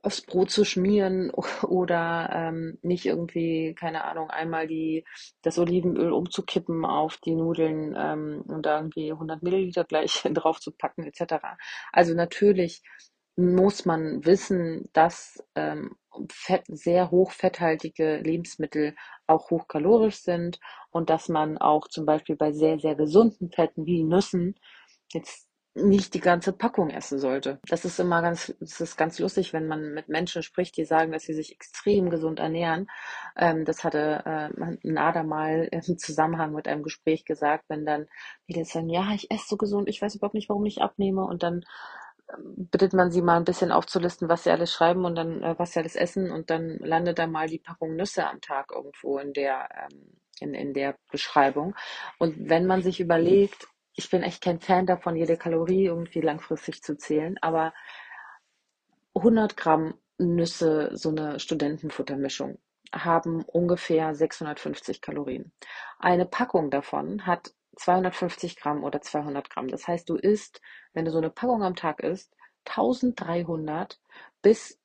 aufs 0.01 0.22
Brot 0.22 0.51
zu 0.51 0.65
schmieren 0.65 1.32
oder 1.63 2.29
ähm, 2.34 2.77
nicht 2.82 3.05
irgendwie, 3.05 3.74
keine 3.74 4.03
Ahnung, 4.03 4.29
einmal 4.29 4.67
die, 4.67 5.05
das 5.41 5.58
Olivenöl 5.58 6.12
umzukippen 6.12 6.86
auf 6.86 7.17
die 7.17 7.36
Nudeln 7.36 7.96
ähm, 7.98 8.43
und 8.48 8.65
da 8.65 8.77
irgendwie 8.77 9.12
100 9.12 9.43
Milliliter 9.43 9.84
gleich 9.86 10.24
drauf 10.34 10.60
zu 10.60 10.72
packen 10.72 11.03
etc. 11.03 11.36
Also 11.91 12.13
natürlich 12.13 12.82
muss 13.36 13.86
man 13.86 14.24
wissen, 14.25 14.89
dass 14.93 15.43
ähm, 15.55 15.96
fett, 16.29 16.63
sehr 16.67 17.10
hochfetthaltige 17.10 18.17
Lebensmittel 18.17 18.96
auch 19.25 19.50
hochkalorisch 19.50 20.17
sind 20.17 20.60
und 20.91 21.10
dass 21.10 21.29
man 21.29 21.58
auch 21.58 21.88
zum 21.88 22.05
Beispiel 22.05 22.36
bei 22.36 22.51
sehr, 22.51 22.79
sehr 22.79 22.93
gesunden 22.93 23.50
Fetten 23.50 23.88
wie 23.88 24.03
Nüssen 24.03 24.55
jetzt 25.12 25.50
nicht 25.75 26.13
die 26.13 26.20
ganze 26.20 26.53
Packung 26.53 26.92
essen 26.92 27.18
sollte. 27.18 27.60
Das 27.68 27.84
ist 27.84 28.00
immer 28.00 28.22
ganz, 28.22 28.53
das 28.60 28.80
ist 28.80 28.98
ganz 28.98 29.18
lustig, 29.18 29.53
wenn 29.53 29.68
man 29.68 29.94
mit 29.94 30.08
Menschen 30.08 30.44
spricht, 30.44 30.77
die 30.77 30.86
sagen, 30.86 31.12
dass 31.12 31.24
sie 31.24 31.34
sich 31.34 31.51
extrem 31.51 32.12
gesund 32.12 32.39
ernähren. 32.39 32.88
Ähm, 33.36 33.65
das 33.65 33.84
hatte 33.84 34.24
äh, 34.25 34.77
Nada 34.84 35.24
mal 35.24 35.68
im 35.72 35.98
Zusammenhang 35.98 36.53
mit 36.53 36.68
einem 36.68 36.84
Gespräch 36.84 37.25
gesagt, 37.25 37.65
wenn 37.70 37.86
dann 37.86 38.08
die 38.48 38.63
sagen, 38.63 38.89
ja, 38.89 39.13
ich 39.15 39.32
esse 39.32 39.48
so 39.50 39.58
gesund, 39.58 39.89
ich 39.89 40.01
weiß 40.01 40.15
überhaupt 40.15 40.36
nicht, 40.36 40.50
warum 40.50 40.65
ich 40.65 40.82
abnehme 40.82 41.25
und 41.25 41.42
dann 41.42 41.65
ähm, 42.32 42.70
bittet 42.72 42.94
man 42.94 43.12
sie 43.12 43.24
mal 43.24 43.38
ein 43.38 43.46
bisschen 43.46 43.72
aufzulisten, 43.72 44.30
was 44.30 44.44
sie 44.44 44.51
alles 44.51 44.72
schreiben 44.72 45.06
und 45.06 45.15
dann 45.15 45.42
äh, 45.42 45.56
was 45.58 45.74
sie 45.74 45.80
alles 45.80 45.96
essen 45.96 46.32
und 46.32 46.51
dann 46.51 46.77
landet 46.80 47.18
da 47.18 47.25
mal 47.25 47.48
die 47.48 47.60
Packung 47.60 47.96
Nüsse 47.96 48.27
am 48.30 48.42
Tag 48.42 48.72
irgendwo 48.72 49.18
in 49.18 49.34
der 49.34 49.70
ähm, 49.92 50.20
in, 50.39 50.53
in 50.53 50.74
der 50.74 50.96
Beschreibung. 51.12 51.75
Und 52.20 52.50
wenn 52.50 52.65
man 52.65 52.82
sich 52.82 53.00
überlegt, 53.00 53.68
ich 53.95 54.09
bin 54.09 54.23
echt 54.23 54.41
kein 54.43 54.59
Fan 54.59 54.85
davon, 54.85 55.15
jede 55.15 55.38
Kalorie 55.38 55.85
irgendwie 55.85 56.21
langfristig 56.21 56.81
zu 56.81 56.97
zählen, 56.97 57.38
aber 57.41 57.73
100 59.15 59.55
Gramm 59.57 59.95
Nüsse, 60.17 60.91
so 60.93 61.09
eine 61.09 61.39
Studentenfuttermischung, 61.39 62.59
haben 62.93 63.43
ungefähr 63.43 64.15
650 64.15 65.01
Kalorien. 65.01 65.51
Eine 66.00 66.25
Packung 66.25 66.69
davon 66.69 67.25
hat 67.25 67.53
250 67.75 68.55
Gramm 68.57 68.83
oder 68.83 69.01
200 69.01 69.50
Gramm. 69.50 69.67
Das 69.67 69.88
heißt, 69.88 70.07
du 70.09 70.15
isst, 70.15 70.62
wenn 70.93 71.05
du 71.05 71.12
so 71.12 71.17
eine 71.17 71.29
Packung 71.29 71.63
am 71.63 71.75
Tag 71.75 72.01
isst, 72.01 72.35
1300 72.65 74.00
bis 74.41 74.79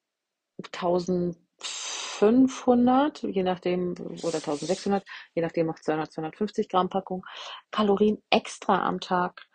1500, 2.21 3.23
je 3.23 3.43
nachdem, 3.43 3.95
oder 4.23 4.41
1600, 4.41 5.05
je 5.35 5.43
nachdem 5.43 5.71
auch 5.71 5.79
200, 5.79 6.13
250 6.13 6.69
Gramm 6.69 6.89
Packung, 6.89 7.25
Kalorien 7.71 8.23
extra 8.31 8.87
am 8.87 9.01
Tag. 9.01 9.47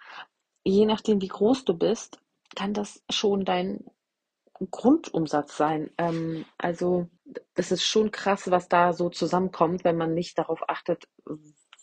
Je 0.63 0.85
nachdem, 0.85 1.21
wie 1.21 1.27
groß 1.27 1.65
du 1.65 1.73
bist, 1.77 2.19
kann 2.55 2.73
das 2.73 3.03
schon 3.09 3.45
dein 3.45 3.85
Grundumsatz 4.71 5.57
sein. 5.57 5.91
Ähm, 5.97 6.45
also, 6.57 7.09
es 7.55 7.71
ist 7.71 7.83
schon 7.83 8.11
krass, 8.11 8.49
was 8.51 8.67
da 8.69 8.93
so 8.93 9.09
zusammenkommt, 9.09 9.83
wenn 9.83 9.97
man 9.97 10.13
nicht 10.13 10.37
darauf 10.37 10.61
achtet, 10.69 11.05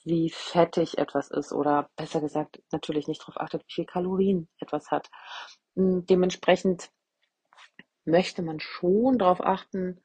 wie 0.04 0.30
fettig 0.30 0.98
etwas 0.98 1.30
ist 1.30 1.52
oder 1.52 1.90
besser 1.96 2.20
gesagt 2.20 2.62
natürlich 2.72 3.06
nicht 3.06 3.20
darauf 3.20 3.38
achtet, 3.38 3.62
wie 3.68 3.72
viel 3.74 3.84
Kalorien 3.84 4.48
etwas 4.58 4.90
hat. 4.90 5.10
Hm, 5.76 6.06
dementsprechend 6.06 6.90
möchte 8.04 8.42
man 8.42 8.60
schon 8.60 9.18
darauf 9.18 9.40
achten, 9.40 10.00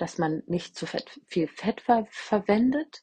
dass 0.00 0.18
man 0.18 0.42
nicht 0.46 0.76
zu 0.76 0.86
fett, 0.86 1.20
viel 1.26 1.48
Fett 1.48 1.80
ver 1.82 2.06
verwendet. 2.10 3.02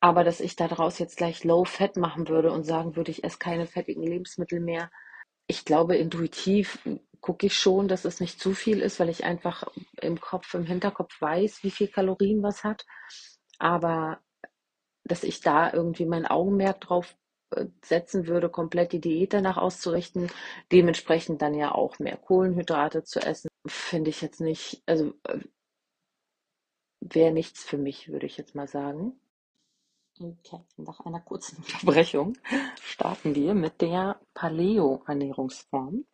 Aber 0.00 0.24
dass 0.24 0.40
ich 0.40 0.56
daraus 0.56 0.98
jetzt 0.98 1.16
gleich 1.16 1.44
Low 1.44 1.64
Fat 1.64 1.96
machen 1.96 2.28
würde 2.28 2.50
und 2.52 2.64
sagen 2.64 2.96
würde, 2.96 3.10
ich 3.10 3.24
esse 3.24 3.38
keine 3.38 3.66
fettigen 3.66 4.02
Lebensmittel 4.02 4.60
mehr. 4.60 4.90
Ich 5.46 5.64
glaube, 5.64 5.96
intuitiv 5.96 6.78
gucke 7.20 7.46
ich 7.46 7.56
schon, 7.56 7.88
dass 7.88 8.04
es 8.04 8.20
nicht 8.20 8.40
zu 8.40 8.52
viel 8.52 8.80
ist, 8.80 8.98
weil 9.00 9.08
ich 9.08 9.24
einfach 9.24 9.64
im 10.00 10.20
Kopf, 10.20 10.54
im 10.54 10.64
Hinterkopf 10.64 11.20
weiß, 11.20 11.62
wie 11.62 11.70
viel 11.70 11.88
Kalorien 11.88 12.42
was 12.42 12.64
hat. 12.64 12.84
Aber 13.58 14.20
dass 15.04 15.24
ich 15.24 15.40
da 15.40 15.72
irgendwie 15.72 16.06
mein 16.06 16.26
Augenmerk 16.26 16.80
drauf 16.80 17.16
äh, 17.50 17.66
setzen 17.84 18.26
würde, 18.26 18.48
komplett 18.48 18.92
die 18.92 19.00
Diät 19.00 19.32
danach 19.32 19.56
auszurichten, 19.56 20.30
dementsprechend 20.72 21.42
dann 21.42 21.54
ja 21.54 21.72
auch 21.72 21.98
mehr 21.98 22.16
Kohlenhydrate 22.16 23.04
zu 23.04 23.20
essen, 23.20 23.48
finde 23.66 24.10
ich 24.10 24.20
jetzt 24.20 24.40
nicht, 24.40 24.82
also 24.86 25.14
äh, 25.24 25.38
wäre 27.02 27.32
nichts 27.32 27.64
für 27.64 27.78
mich, 27.78 28.10
würde 28.10 28.26
ich 28.26 28.36
jetzt 28.36 28.54
mal 28.54 28.68
sagen. 28.68 29.18
Okay, 30.20 30.60
nach 30.76 31.00
einer 31.00 31.20
kurzen 31.20 31.56
Unterbrechung 31.62 32.36
starten 32.80 33.34
wir 33.34 33.54
mit 33.54 33.80
der 33.80 34.20
Paleo-Ernährungsform. 34.34 36.04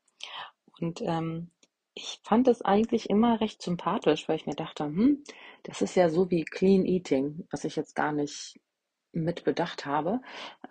Und 0.81 1.01
ähm, 1.03 1.51
ich 1.95 2.21
fand 2.23 2.47
es 2.49 2.63
eigentlich 2.63 3.11
immer 3.11 3.41
recht 3.41 3.61
sympathisch, 3.61 4.29
weil 4.29 4.37
ich 4.37 4.47
mir 4.47 4.55
dachte, 4.55 4.85
hm, 4.85 5.25
das 5.65 5.83
ist 5.83 5.97
ja 5.97 6.09
so 6.09 6.31
wie 6.31 6.45
Clean 6.45 6.87
Eating, 6.87 7.47
was 7.51 7.65
ich 7.65 7.77
jetzt 7.77 7.95
gar 7.95 8.13
nicht 8.13 8.59
mit 9.13 9.45
bedacht 9.45 9.85
habe. 9.85 10.21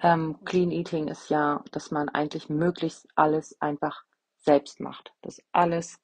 Ähm, 0.01 0.39
Clean 0.45 0.71
Eating 0.71 1.09
ist 1.09 1.29
ja, 1.29 1.63
dass 1.71 1.91
man 1.91 2.07
eigentlich 2.09 2.50
möglichst 2.50 3.07
alles 3.15 3.59
einfach 3.62 4.03
selbst 4.38 4.79
macht. 4.79 5.12
Dass 5.21 5.41
alles 5.51 6.00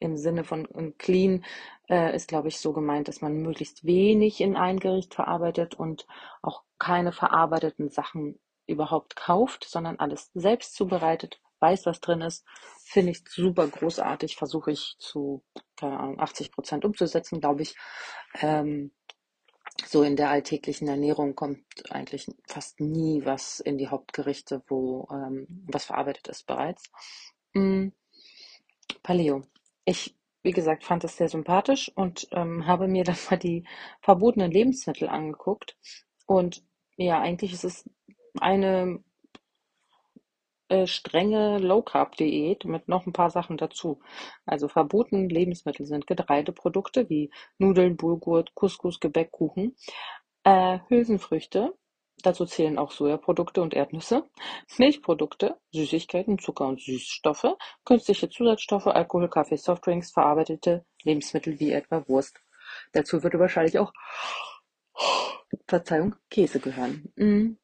im 0.00 0.16
Sinne 0.16 0.44
von 0.44 0.66
clean 0.98 1.44
äh, 1.88 2.14
ist, 2.14 2.28
glaube 2.28 2.48
ich, 2.48 2.58
so 2.58 2.72
gemeint, 2.72 3.08
dass 3.08 3.20
man 3.20 3.36
möglichst 3.42 3.84
wenig 3.84 4.40
in 4.40 4.56
ein 4.56 4.80
Gericht 4.80 5.14
verarbeitet 5.14 5.74
und 5.74 6.06
auch 6.42 6.62
keine 6.78 7.12
verarbeiteten 7.12 7.90
Sachen 7.90 8.40
überhaupt 8.66 9.16
kauft, 9.16 9.64
sondern 9.64 9.98
alles 9.98 10.30
selbst 10.34 10.74
zubereitet, 10.74 11.40
weiß, 11.60 11.86
was 11.86 12.00
drin 12.00 12.22
ist. 12.22 12.44
Finde 12.84 13.12
ich 13.12 13.22
super 13.28 13.66
großartig, 13.68 14.36
versuche 14.36 14.70
ich 14.72 14.96
zu, 14.98 15.42
keine 15.76 15.98
Ahnung, 15.98 16.20
80 16.20 16.52
Prozent 16.52 16.84
umzusetzen, 16.84 17.40
glaube 17.40 17.62
ich. 17.62 17.76
Ähm, 18.40 18.92
so 19.86 20.02
in 20.02 20.16
der 20.16 20.30
alltäglichen 20.30 20.88
Ernährung 20.88 21.34
kommt 21.34 21.64
eigentlich 21.90 22.26
fast 22.46 22.80
nie 22.80 23.24
was 23.24 23.60
in 23.60 23.78
die 23.78 23.88
Hauptgerichte, 23.88 24.62
wo 24.68 25.08
ähm, 25.10 25.46
was 25.66 25.84
verarbeitet 25.84 26.28
ist 26.28 26.46
bereits. 26.46 26.90
Mm. 27.54 27.88
Paleo. 29.02 29.42
Ich, 29.84 30.16
wie 30.42 30.52
gesagt, 30.52 30.84
fand 30.84 31.04
es 31.04 31.16
sehr 31.16 31.28
sympathisch 31.28 31.90
und 31.94 32.28
ähm, 32.32 32.66
habe 32.66 32.88
mir 32.88 33.04
dann 33.04 33.16
mal 33.30 33.38
die 33.38 33.64
verbotenen 34.02 34.50
Lebensmittel 34.50 35.08
angeguckt. 35.08 35.76
Und 36.26 36.62
ja, 36.96 37.20
eigentlich 37.20 37.52
ist 37.52 37.64
es 37.64 37.88
eine 38.40 39.02
äh, 40.68 40.86
strenge 40.86 41.58
Low-Carb-Diät 41.58 42.64
mit 42.64 42.88
noch 42.88 43.06
ein 43.06 43.12
paar 43.12 43.30
Sachen 43.30 43.56
dazu. 43.56 44.00
Also 44.46 44.68
verbotene 44.68 45.26
Lebensmittel 45.26 45.84
sind 45.84 46.06
Getreideprodukte 46.06 47.08
wie 47.08 47.30
Nudeln, 47.58 47.96
Bulgur, 47.96 48.44
Couscous, 48.54 49.00
Gebäck, 49.00 49.32
Kuchen, 49.32 49.74
äh, 50.44 50.78
Hülsenfrüchte, 50.88 51.74
dazu 52.22 52.46
zählen 52.46 52.78
auch 52.78 52.92
Sojaprodukte 52.92 53.62
und 53.62 53.74
Erdnüsse, 53.74 54.28
Milchprodukte, 54.78 55.56
Süßigkeiten, 55.72 56.38
Zucker 56.38 56.66
und 56.66 56.80
Süßstoffe, 56.80 57.56
künstliche 57.84 58.28
Zusatzstoffe, 58.28 58.86
Alkohol, 58.86 59.28
Kaffee, 59.28 59.56
Softdrinks, 59.56 60.12
verarbeitete 60.12 60.84
Lebensmittel 61.02 61.58
wie 61.60 61.72
etwa 61.72 62.04
Wurst 62.08 62.40
Dazu 62.92 63.22
würde 63.22 63.38
wahrscheinlich 63.38 63.78
auch, 63.78 63.92
Verzeihung, 65.66 66.14
Käse 66.30 66.60
gehören. 66.60 67.12
Mm. 67.16 67.56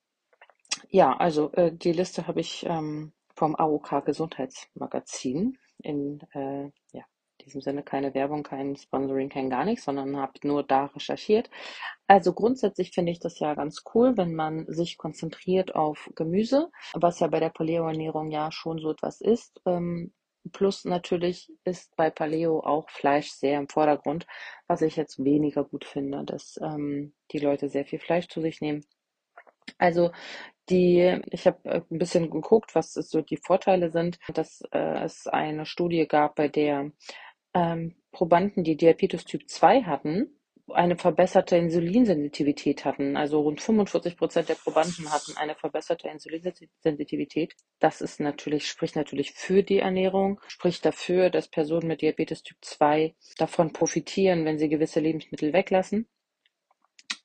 Ja, 0.89 1.17
also 1.17 1.53
äh, 1.53 1.73
die 1.73 1.93
Liste 1.93 2.27
habe 2.27 2.41
ich 2.41 2.65
ähm, 2.67 3.13
vom 3.35 3.55
AOK 3.57 4.05
Gesundheitsmagazin 4.05 5.59
in 5.83 6.21
äh, 6.33 6.71
ja, 6.93 7.05
diesem 7.47 7.63
Sinne 7.63 7.83
keine 7.83 8.13
Werbung, 8.15 8.43
kein 8.43 8.77
Sponsoring, 8.77 9.29
kein 9.29 9.49
gar 9.51 9.65
nichts, 9.65 9.85
sondern 9.85 10.17
habe 10.17 10.33
nur 10.45 10.63
da 10.63 10.87
recherchiert. 10.87 11.49
Also 12.07 12.33
grundsätzlich 12.33 12.91
finde 12.93 13.13
ich 13.13 13.21
das 13.21 13.39
ja 13.39 13.55
ganz 13.55 13.83
cool, 13.95 14.17
wenn 14.17 14.35
man 14.35 14.67
sich 14.67 14.99
konzentriert 14.99 15.75
auf 15.75 16.11
Gemüse, 16.15 16.71
was 16.95 17.21
ja 17.21 17.29
bei 17.29 17.41
der 17.41 17.51
Paleo-Ernährung 17.51 18.31
ja 18.31 18.53
schon 18.53 18.79
so 18.79 18.91
etwas 18.91 19.21
ist. 19.21 19.61
Ähm, 19.65 20.13
plus 20.53 20.85
natürlich 20.85 21.51
ist 21.65 21.95
bei 21.97 22.11
Paleo 22.11 22.61
auch 22.61 22.89
Fleisch 22.91 23.31
sehr 23.31 23.59
im 23.59 23.69
Vordergrund, 23.69 24.27
was 24.67 24.83
ich 24.83 24.97
jetzt 24.97 25.23
weniger 25.25 25.65
gut 25.65 25.85
finde, 25.85 26.25
dass 26.25 26.59
ähm, 26.63 27.15
die 27.33 27.39
Leute 27.39 27.69
sehr 27.69 27.85
viel 27.85 27.99
Fleisch 27.99 28.29
zu 28.29 28.41
sich 28.41 28.61
nehmen. 28.61 28.85
Also 29.79 30.11
die, 30.69 31.21
ich 31.31 31.47
habe 31.47 31.59
äh, 31.65 31.83
ein 31.91 31.99
bisschen 31.99 32.31
geguckt, 32.31 32.75
was 32.75 32.95
so 32.95 33.21
die 33.21 33.37
Vorteile 33.37 33.91
sind, 33.91 34.19
dass 34.35 34.63
äh, 34.73 35.05
es 35.05 35.27
eine 35.27 35.67
Studie 35.67 36.07
gab, 36.07 36.37
bei 36.37 36.49
der 36.49 36.91
ähm, 37.57 37.95
Probanden, 38.13 38.65
die 38.65 38.77
Diabetes 38.77 39.25
Typ 39.25 39.49
2 39.49 39.83
hatten, 39.85 40.39
eine 40.69 40.97
verbesserte 40.97 41.57
Insulinsensitivität 41.57 42.85
hatten. 42.85 43.17
Also 43.17 43.41
rund 43.41 43.61
45 43.61 44.17
Prozent 44.17 44.49
der 44.49 44.57
Probanden 44.57 45.11
hatten 45.11 45.37
eine 45.37 45.55
verbesserte 45.55 46.09
Insulinsensitivität. 46.09 47.55
Das 47.79 48.01
ist 48.01 48.21
natürlich, 48.21 48.69
spricht 48.69 48.97
natürlich 48.97 49.33
für 49.33 49.63
die 49.63 49.79
Ernährung, 49.79 50.41
spricht 50.49 50.85
dafür, 50.85 51.31
dass 51.31 51.49
Personen 51.49 51.89
mit 51.89 52.03
Diabetes 52.03 52.43
Typ 52.43 52.59
2 52.61 53.15
davon 53.39 53.73
profitieren, 53.73 54.45
wenn 54.45 54.59
sie 54.59 54.69
gewisse 54.69 55.01
Lebensmittel 55.01 55.53
weglassen 55.53 56.07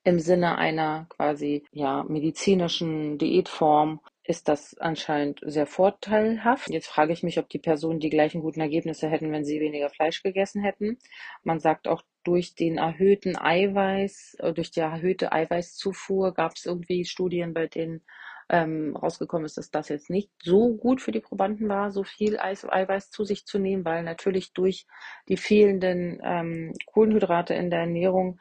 im 0.04 0.20
Sinne 0.20 0.58
einer 0.58 1.06
quasi 1.10 1.64
ja 1.72 2.04
medizinischen 2.04 3.18
Diätform 3.18 4.02
ist 4.24 4.48
das 4.48 4.78
anscheinend 4.78 5.42
sehr 5.44 5.66
vorteilhaft. 5.66 6.70
Jetzt 6.70 6.88
frage 6.88 7.14
ich 7.14 7.24
mich, 7.24 7.40
ob 7.40 7.50
die 7.50 7.60
Personen 7.60 8.00
die 8.00 8.10
gleichen 8.10 8.42
guten 8.42 8.62
Ergebnisse 8.62 9.10
hätten, 9.10 9.32
wenn 9.32 9.46
sie 9.46 9.60
weniger 9.60 9.90
Fleisch 9.90 10.22
gegessen 10.22 10.62
hätten. 10.64 11.00
Man 11.44 11.60
sagt 11.60 11.88
auch, 11.88 12.04
durch 12.24 12.54
den 12.54 12.78
erhöhten 12.78 13.36
Eiweiß, 13.36 14.38
äh, 14.40 14.54
durch 14.54 14.72
die 14.72 14.80
erhöhte 14.80 15.32
Eiweißzufuhr 15.32 16.34
gab 16.34 16.54
es 16.56 16.66
irgendwie 16.66 17.06
Studien, 17.06 17.54
bei 17.54 17.66
denen 17.68 18.04
ähm, 18.50 18.96
rausgekommen 18.96 19.46
ist, 19.46 19.58
dass 19.58 19.72
das 19.72 19.90
jetzt 19.90 20.10
nicht 20.10 20.30
so 20.44 20.76
gut 20.76 21.02
für 21.02 21.12
die 21.12 21.22
Probanden 21.22 21.70
war, 21.70 21.92
so 21.92 22.04
viel 22.04 22.38
Eiweiß 22.38 23.10
zu 23.10 23.24
sich 23.24 23.46
zu 23.46 23.60
nehmen, 23.60 23.86
weil 23.86 24.04
natürlich 24.04 24.54
durch 24.54 24.86
die 25.30 25.38
fehlenden 25.38 26.20
ähm, 26.24 26.74
Kohlenhydrate 26.86 27.54
in 27.54 27.70
der 27.70 27.82
Ernährung 27.82 28.40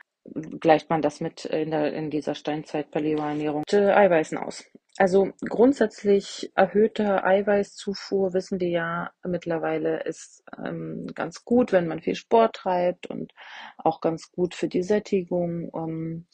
gleicht 0.60 0.90
man 0.90 1.00
das 1.00 1.20
mit 1.20 1.44
in, 1.46 1.70
der, 1.70 1.92
in 1.94 2.10
dieser 2.10 2.34
Steinzeit-Paleo-Ernährung 2.34 3.64
Eiweißen 3.72 4.36
aus. 4.36 4.64
Also 5.00 5.32
grundsätzlich 5.48 6.52
erhöhte 6.54 7.24
Eiweißzufuhr, 7.24 8.34
wissen 8.34 8.60
wir 8.60 8.68
ja 8.68 9.10
mittlerweile, 9.24 10.02
ist 10.02 10.44
ähm, 10.62 11.06
ganz 11.14 11.42
gut, 11.46 11.72
wenn 11.72 11.86
man 11.86 12.02
viel 12.02 12.14
Sport 12.14 12.56
treibt 12.56 13.06
und 13.06 13.32
auch 13.78 14.02
ganz 14.02 14.30
gut 14.30 14.54
für 14.54 14.68
die 14.68 14.82
Sättigung. 14.82 15.70
Ähm, 15.74 16.26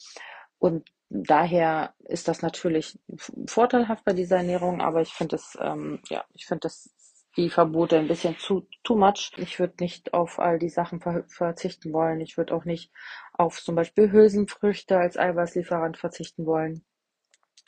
und 0.59 0.89
daher 1.07 1.93
ist 2.09 2.27
das 2.27 2.41
natürlich 2.41 2.99
vorteilhaft 3.47 4.03
bei 4.03 4.11
dieser 4.11 4.35
Ernährung, 4.35 4.81
aber 4.81 4.99
ich 4.99 5.13
finde 5.13 5.37
es, 5.37 5.57
ähm, 5.61 6.01
ja, 6.09 6.25
ich 6.33 6.45
finde 6.45 6.63
das 6.63 6.93
die 7.37 7.49
Verbote 7.49 7.97
ein 7.97 8.09
bisschen 8.09 8.37
zu 8.37 8.67
too 8.83 8.97
much. 8.97 9.31
Ich 9.37 9.59
würde 9.61 9.75
nicht 9.79 10.13
auf 10.13 10.39
all 10.39 10.59
die 10.59 10.67
Sachen 10.67 10.99
ver 10.99 11.23
verzichten 11.29 11.93
wollen. 11.93 12.19
Ich 12.19 12.35
würde 12.35 12.53
auch 12.53 12.65
nicht 12.65 12.91
auf 13.31 13.63
zum 13.63 13.75
Beispiel 13.75 14.11
Hülsenfrüchte 14.11 14.97
als 14.97 15.15
Eiweißlieferant 15.15 15.97
verzichten 15.97 16.45
wollen. 16.45 16.83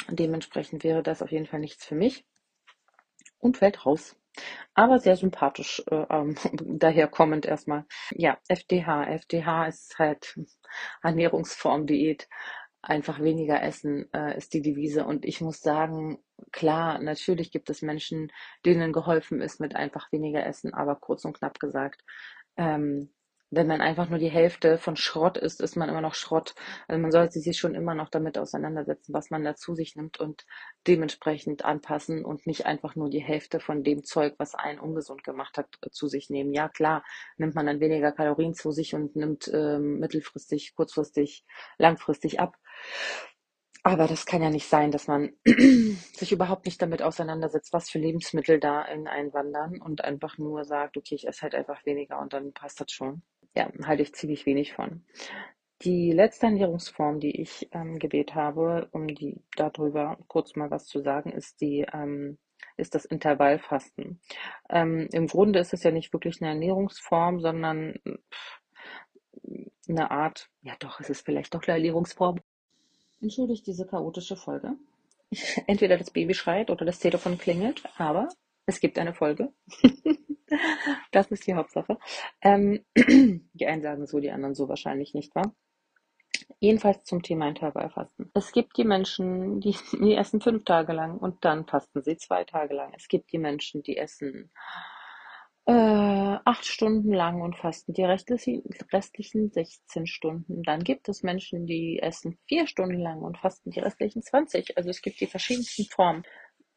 Dementsprechend 0.07 0.83
wäre 0.83 1.03
das 1.03 1.21
auf 1.21 1.31
jeden 1.31 1.45
Fall 1.45 1.59
nichts 1.59 1.85
für 1.85 1.95
mich 1.95 2.25
und 3.39 3.57
fällt 3.57 3.85
raus. 3.85 4.15
Aber 4.73 4.99
sehr 4.99 5.17
sympathisch 5.17 5.83
äh, 5.89 6.05
ähm, 6.09 6.35
daherkommend 6.79 7.45
erstmal. 7.45 7.85
Ja, 8.11 8.37
FDH. 8.47 9.05
FDH 9.07 9.67
ist 9.67 9.99
halt 9.99 10.39
Ernährungsform, 11.01 11.87
Diät 11.87 12.27
einfach 12.81 13.19
weniger 13.19 13.61
essen 13.61 14.11
äh, 14.13 14.37
ist 14.37 14.53
die 14.53 14.61
Devise. 14.61 15.05
Und 15.05 15.25
ich 15.25 15.41
muss 15.41 15.61
sagen, 15.61 16.19
klar, 16.51 16.99
natürlich 16.99 17.51
gibt 17.51 17.69
es 17.69 17.81
Menschen, 17.81 18.31
denen 18.65 18.93
geholfen 18.93 19.41
ist 19.41 19.59
mit 19.59 19.75
einfach 19.75 20.11
weniger 20.11 20.45
Essen, 20.45 20.73
aber 20.73 20.95
kurz 20.95 21.25
und 21.25 21.37
knapp 21.37 21.59
gesagt, 21.59 22.03
ähm, 22.55 23.11
wenn 23.51 23.67
man 23.67 23.81
einfach 23.81 24.09
nur 24.09 24.19
die 24.19 24.29
Hälfte 24.29 24.77
von 24.77 24.95
Schrott 24.95 25.37
isst, 25.37 25.61
ist 25.61 25.75
man 25.75 25.89
immer 25.89 26.01
noch 26.01 26.13
Schrott. 26.13 26.53
Also 26.87 27.01
man 27.01 27.11
sollte 27.11 27.39
sich 27.39 27.57
schon 27.57 27.75
immer 27.75 27.95
noch 27.95 28.09
damit 28.09 28.37
auseinandersetzen, 28.37 29.13
was 29.13 29.29
man 29.29 29.43
da 29.43 29.55
zu 29.55 29.75
sich 29.75 29.95
nimmt 29.95 30.19
und 30.19 30.45
dementsprechend 30.87 31.65
anpassen 31.65 32.25
und 32.25 32.45
nicht 32.45 32.65
einfach 32.65 32.95
nur 32.95 33.09
die 33.09 33.23
Hälfte 33.23 33.59
von 33.59 33.83
dem 33.83 34.03
Zeug, 34.03 34.35
was 34.37 34.55
einen 34.55 34.79
ungesund 34.79 35.23
gemacht 35.23 35.57
hat, 35.57 35.67
zu 35.91 36.07
sich 36.07 36.29
nehmen. 36.29 36.53
Ja, 36.53 36.69
klar, 36.69 37.03
nimmt 37.37 37.55
man 37.55 37.65
dann 37.65 37.79
weniger 37.79 38.11
Kalorien 38.11 38.53
zu 38.53 38.71
sich 38.71 38.93
und 38.93 39.15
nimmt 39.15 39.49
ähm, 39.53 39.99
mittelfristig, 39.99 40.75
kurzfristig, 40.75 41.43
langfristig 41.77 42.39
ab. 42.39 42.55
Aber 43.89 44.05
das 44.05 44.27
kann 44.27 44.43
ja 44.43 44.51
nicht 44.51 44.67
sein, 44.67 44.91
dass 44.91 45.07
man 45.07 45.33
sich 46.13 46.31
überhaupt 46.31 46.67
nicht 46.67 46.79
damit 46.79 47.01
auseinandersetzt, 47.01 47.73
was 47.73 47.89
für 47.89 47.97
Lebensmittel 47.97 48.59
da 48.59 48.83
in 48.83 49.07
einwandern 49.07 49.81
und 49.81 50.03
einfach 50.03 50.37
nur 50.37 50.63
sagt, 50.63 50.95
okay, 50.95 51.15
ich 51.15 51.27
esse 51.27 51.41
halt 51.41 51.55
einfach 51.55 51.83
weniger 51.87 52.19
und 52.19 52.33
dann 52.33 52.53
passt 52.53 52.79
das 52.79 52.91
schon. 52.91 53.23
Ja, 53.55 53.71
halte 53.83 54.03
ich 54.03 54.13
ziemlich 54.13 54.45
wenig 54.45 54.73
von. 54.73 55.05
Die 55.81 56.11
letzte 56.11 56.45
Ernährungsform, 56.45 57.19
die 57.19 57.41
ich 57.41 57.67
ähm, 57.71 57.97
gewählt 57.97 58.35
habe, 58.35 58.89
um 58.91 59.07
die 59.07 59.41
darüber 59.55 60.19
kurz 60.27 60.55
mal 60.55 60.69
was 60.69 60.85
zu 60.85 61.01
sagen, 61.01 61.31
ist 61.31 61.59
die 61.59 61.83
ähm, 61.91 62.37
ist 62.77 62.93
das 62.93 63.05
Intervallfasten. 63.05 64.21
Ähm, 64.69 65.07
Im 65.11 65.25
Grunde 65.25 65.57
ist 65.57 65.73
es 65.73 65.81
ja 65.81 65.89
nicht 65.89 66.13
wirklich 66.13 66.41
eine 66.41 66.51
Ernährungsform, 66.51 67.39
sondern 67.39 67.95
pff, 68.07 68.59
eine 69.87 70.11
Art, 70.11 70.47
ja 70.61 70.75
doch, 70.79 70.99
es 70.99 71.09
ist 71.09 71.25
vielleicht 71.25 71.55
doch 71.55 71.63
eine 71.63 71.77
Ernährungsform, 71.77 72.39
Entschuldigt 73.21 73.67
diese 73.67 73.85
chaotische 73.85 74.35
Folge. 74.35 74.75
Entweder 75.67 75.97
das 75.97 76.11
Baby 76.11 76.33
schreit 76.33 76.69
oder 76.69 76.85
das 76.85 76.99
Telefon 76.99 77.37
klingelt, 77.37 77.83
aber 77.97 78.29
es 78.65 78.79
gibt 78.79 78.97
eine 78.97 79.13
Folge. 79.13 79.53
das 81.11 81.27
ist 81.27 81.45
die 81.45 81.53
Hauptsache. 81.53 81.97
Ähm, 82.41 82.83
die 82.95 83.65
einen 83.65 83.81
sagen 83.81 84.07
so, 84.07 84.19
die 84.19 84.31
anderen 84.31 84.55
so 84.55 84.69
wahrscheinlich 84.69 85.13
nicht, 85.13 85.35
wahr? 85.35 85.53
Jedenfalls 86.59 87.03
zum 87.03 87.21
Thema 87.21 87.47
Intervallfasten. 87.47 88.31
Es 88.33 88.51
gibt 88.51 88.77
die 88.77 88.83
Menschen, 88.83 89.59
die, 89.61 89.75
die 89.93 90.15
essen 90.15 90.41
fünf 90.41 90.65
Tage 90.65 90.93
lang 90.93 91.17
und 91.17 91.45
dann 91.45 91.65
fasten 91.65 92.01
sie 92.01 92.17
zwei 92.17 92.43
Tage 92.43 92.73
lang. 92.73 92.93
Es 92.95 93.07
gibt 93.07 93.31
die 93.31 93.37
Menschen, 93.37 93.83
die 93.83 93.97
essen 93.97 94.51
äh, 95.69 96.39
acht 96.45 96.65
Stunden 96.65 97.13
lang 97.13 97.41
und 97.41 97.55
fasten 97.55 97.93
die 97.93 98.03
restlichen, 98.03 98.63
restlichen 98.91 99.51
16 99.51 100.07
Stunden. 100.07 100.63
Dann 100.63 100.83
gibt 100.83 101.07
es 101.09 101.21
Menschen, 101.21 101.67
die 101.67 101.99
essen 101.99 102.39
vier 102.47 102.65
Stunden 102.65 102.99
lang 102.99 103.19
und 103.19 103.37
fasten 103.37 103.69
die 103.69 103.79
restlichen 103.79 104.23
20. 104.23 104.77
Also 104.77 104.89
es 104.89 105.03
gibt 105.03 105.21
die 105.21 105.27
verschiedensten 105.27 105.85
Formen. 105.85 106.23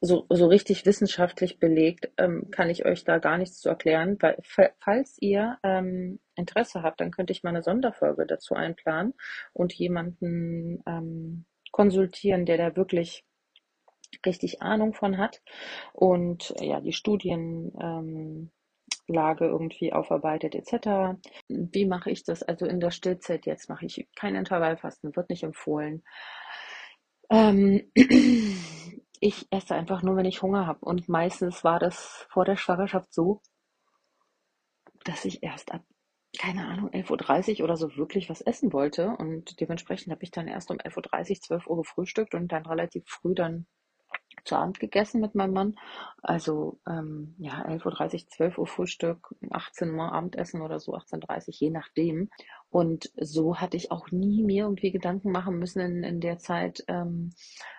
So, 0.02 0.26
so 0.28 0.46
richtig 0.46 0.84
wissenschaftlich 0.84 1.58
belegt 1.58 2.10
ähm, 2.18 2.50
kann 2.50 2.68
ich 2.68 2.84
euch 2.84 3.04
da 3.04 3.16
gar 3.16 3.38
nichts 3.38 3.60
zu 3.60 3.70
erklären. 3.70 4.18
Weil, 4.20 4.36
falls 4.78 5.16
ihr 5.20 5.58
ähm, 5.62 6.20
Interesse 6.34 6.82
habt, 6.82 7.00
dann 7.00 7.12
könnte 7.12 7.32
ich 7.32 7.42
mal 7.42 7.50
eine 7.50 7.62
Sonderfolge 7.62 8.26
dazu 8.26 8.54
einplanen 8.54 9.14
und 9.54 9.72
jemanden 9.72 10.82
ähm, 10.86 11.46
konsultieren, 11.70 12.44
der 12.44 12.58
da 12.58 12.76
wirklich 12.76 13.24
richtig 14.26 14.60
Ahnung 14.60 14.92
von 14.92 15.16
hat 15.16 15.40
und 15.94 16.52
ja 16.60 16.82
die 16.82 16.92
Studien 16.92 17.72
ähm, 17.80 18.50
Lage 19.06 19.46
irgendwie 19.46 19.92
aufarbeitet 19.92 20.54
etc. 20.54 21.18
Wie 21.48 21.86
mache 21.86 22.10
ich 22.10 22.24
das? 22.24 22.42
Also 22.42 22.66
in 22.66 22.80
der 22.80 22.90
Stillzeit 22.90 23.46
jetzt 23.46 23.68
mache 23.68 23.86
ich 23.86 24.08
kein 24.16 24.34
Intervallfasten, 24.34 25.14
wird 25.16 25.30
nicht 25.30 25.42
empfohlen. 25.42 26.02
Ähm, 27.30 27.90
ich 29.20 29.46
esse 29.50 29.74
einfach 29.74 30.02
nur, 30.02 30.16
wenn 30.16 30.26
ich 30.26 30.42
Hunger 30.42 30.66
habe. 30.66 30.84
Und 30.84 31.08
meistens 31.08 31.64
war 31.64 31.78
das 31.78 32.26
vor 32.30 32.44
der 32.44 32.56
Schwangerschaft 32.56 33.12
so, 33.12 33.40
dass 35.04 35.24
ich 35.24 35.42
erst 35.42 35.72
ab, 35.72 35.82
keine 36.38 36.66
Ahnung, 36.66 36.90
11.30 36.90 37.58
Uhr 37.58 37.64
oder 37.64 37.76
so 37.76 37.96
wirklich 37.96 38.30
was 38.30 38.40
essen 38.40 38.72
wollte. 38.72 39.08
Und 39.18 39.60
dementsprechend 39.60 40.12
habe 40.12 40.22
ich 40.22 40.30
dann 40.30 40.48
erst 40.48 40.70
um 40.70 40.78
11.30 40.78 41.30
Uhr, 41.30 41.40
12 41.40 41.66
Uhr 41.66 41.76
gefrühstückt 41.78 42.34
und 42.34 42.52
dann 42.52 42.66
relativ 42.66 43.04
früh 43.06 43.34
dann 43.34 43.66
zu 44.44 44.56
Abend 44.56 44.80
gegessen 44.80 45.20
mit 45.20 45.34
meinem 45.34 45.52
Mann. 45.52 45.74
Also 46.22 46.80
ähm, 46.88 47.34
ja, 47.38 47.64
11.30 47.66 48.14
Uhr, 48.14 48.28
12 48.28 48.58
Uhr 48.58 48.66
Frühstück, 48.66 49.34
18 49.50 49.90
Uhr 49.94 50.12
Abendessen 50.12 50.62
oder 50.62 50.80
so, 50.80 50.94
18.30 50.94 51.48
Uhr, 51.48 51.54
je 51.54 51.70
nachdem. 51.70 52.30
Und 52.70 53.10
so 53.20 53.56
hatte 53.56 53.76
ich 53.76 53.90
auch 53.90 54.10
nie 54.10 54.42
mir 54.42 54.64
irgendwie 54.64 54.92
Gedanken 54.92 55.30
machen 55.30 55.58
müssen 55.58 55.80
in, 55.80 56.04
in 56.04 56.20
der 56.20 56.38
Zeit, 56.38 56.82
ähm, 56.88 57.30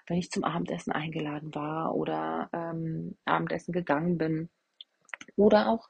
wenn 0.08 0.18
ich 0.18 0.32
zum 0.32 0.44
Abendessen 0.44 0.92
eingeladen 0.92 1.54
war 1.56 1.96
oder 1.96 2.50
ähm, 2.54 3.18
Abendessen 3.26 3.72
gegangen 3.72 4.18
bin 4.18 4.50
oder 5.36 5.70
auch 5.70 5.88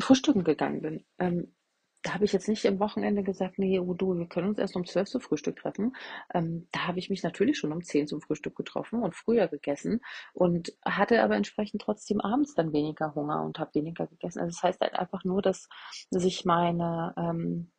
frühstücken 0.00 0.44
gegangen 0.44 0.80
bin. 0.80 1.04
Ähm, 1.18 1.54
da 2.02 2.14
habe 2.14 2.24
ich 2.24 2.32
jetzt 2.32 2.48
nicht 2.48 2.66
am 2.66 2.80
Wochenende 2.80 3.22
gesagt, 3.22 3.58
nee, 3.58 3.78
oh 3.78 3.94
du, 3.94 4.16
wir 4.16 4.26
können 4.26 4.48
uns 4.48 4.58
erst 4.58 4.76
um 4.76 4.86
zwölf 4.86 5.08
zum 5.08 5.20
Frühstück 5.20 5.56
treffen. 5.56 5.94
Ähm, 6.32 6.66
da 6.72 6.86
habe 6.86 6.98
ich 6.98 7.10
mich 7.10 7.22
natürlich 7.22 7.58
schon 7.58 7.72
um 7.72 7.82
zehn 7.82 8.06
zum 8.06 8.20
Frühstück 8.22 8.56
getroffen 8.56 9.02
und 9.02 9.14
früher 9.14 9.48
gegessen 9.48 10.00
und 10.32 10.72
hatte 10.84 11.22
aber 11.22 11.36
entsprechend 11.36 11.82
trotzdem 11.82 12.20
abends 12.20 12.54
dann 12.54 12.72
weniger 12.72 13.14
Hunger 13.14 13.42
und 13.42 13.58
habe 13.58 13.74
weniger 13.74 14.06
gegessen. 14.06 14.40
Also 14.40 14.50
das 14.50 14.62
heißt 14.62 14.80
halt 14.80 14.94
einfach 14.94 15.24
nur, 15.24 15.42
dass 15.42 15.68
sich 16.10 16.44
meine 16.44 17.14
ähm, 17.16 17.70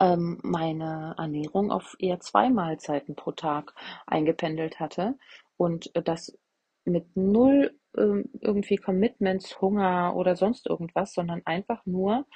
ähm, 0.00 0.40
meine 0.42 1.14
Ernährung 1.18 1.70
auf 1.70 1.96
eher 1.98 2.20
zwei 2.20 2.50
Mahlzeiten 2.50 3.14
pro 3.16 3.32
Tag 3.32 3.74
eingependelt 4.06 4.80
hatte 4.80 5.16
und 5.56 5.90
das 5.94 6.36
mit 6.84 7.16
null 7.16 7.78
ähm, 7.96 8.24
irgendwie 8.40 8.76
Commitments, 8.76 9.60
Hunger 9.60 10.14
oder 10.16 10.36
sonst 10.36 10.66
irgendwas, 10.66 11.14
sondern 11.14 11.42
einfach 11.44 11.86
nur, 11.86 12.26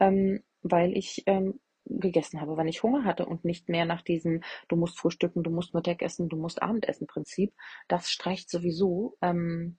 ähm, 0.00 0.42
weil 0.62 0.96
ich 0.96 1.22
ähm, 1.26 1.60
gegessen 1.88 2.40
habe, 2.40 2.56
wenn 2.56 2.68
ich 2.68 2.82
Hunger 2.82 3.04
hatte 3.04 3.26
und 3.26 3.44
nicht 3.44 3.68
mehr 3.68 3.86
nach 3.86 4.02
diesem, 4.02 4.42
du 4.68 4.76
musst 4.76 4.98
frühstücken, 4.98 5.42
du 5.42 5.50
musst 5.50 5.74
Mittagessen, 5.74 6.28
du 6.28 6.36
musst 6.36 6.62
Abendessen 6.62 7.06
Prinzip. 7.06 7.54
Das 7.88 8.10
streicht 8.10 8.50
sowieso. 8.50 9.16
Ähm, 9.22 9.78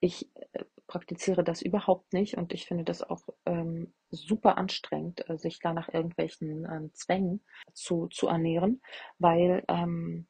ich 0.00 0.30
äh, 0.52 0.64
praktiziere 0.86 1.44
das 1.44 1.62
überhaupt 1.62 2.12
nicht 2.12 2.36
und 2.36 2.52
ich 2.52 2.66
finde 2.66 2.84
das 2.84 3.02
auch 3.02 3.22
ähm, 3.46 3.92
super 4.10 4.56
anstrengend, 4.56 5.28
äh, 5.28 5.36
sich 5.36 5.58
da 5.60 5.72
nach 5.72 5.88
irgendwelchen 5.92 6.64
ähm, 6.64 6.90
Zwängen 6.94 7.42
zu, 7.72 8.06
zu 8.08 8.28
ernähren, 8.28 8.80
weil 9.18 9.64
ähm, 9.68 10.26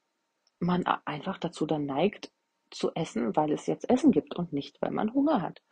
man 0.59 0.85
einfach 1.05 1.39
dazu 1.39 1.67
dann 1.67 1.87
neigt, 1.87 2.33
zu 2.71 2.93
essen, 2.95 3.35
weil 3.37 3.53
es 3.53 3.67
jetzt 3.67 3.89
Essen 3.89 4.11
gibt 4.11 4.37
und 4.37 4.53
nicht, 4.53 4.81
weil 4.83 4.91
man 4.91 5.15
Hunger 5.15 5.41
hat. 5.41 5.63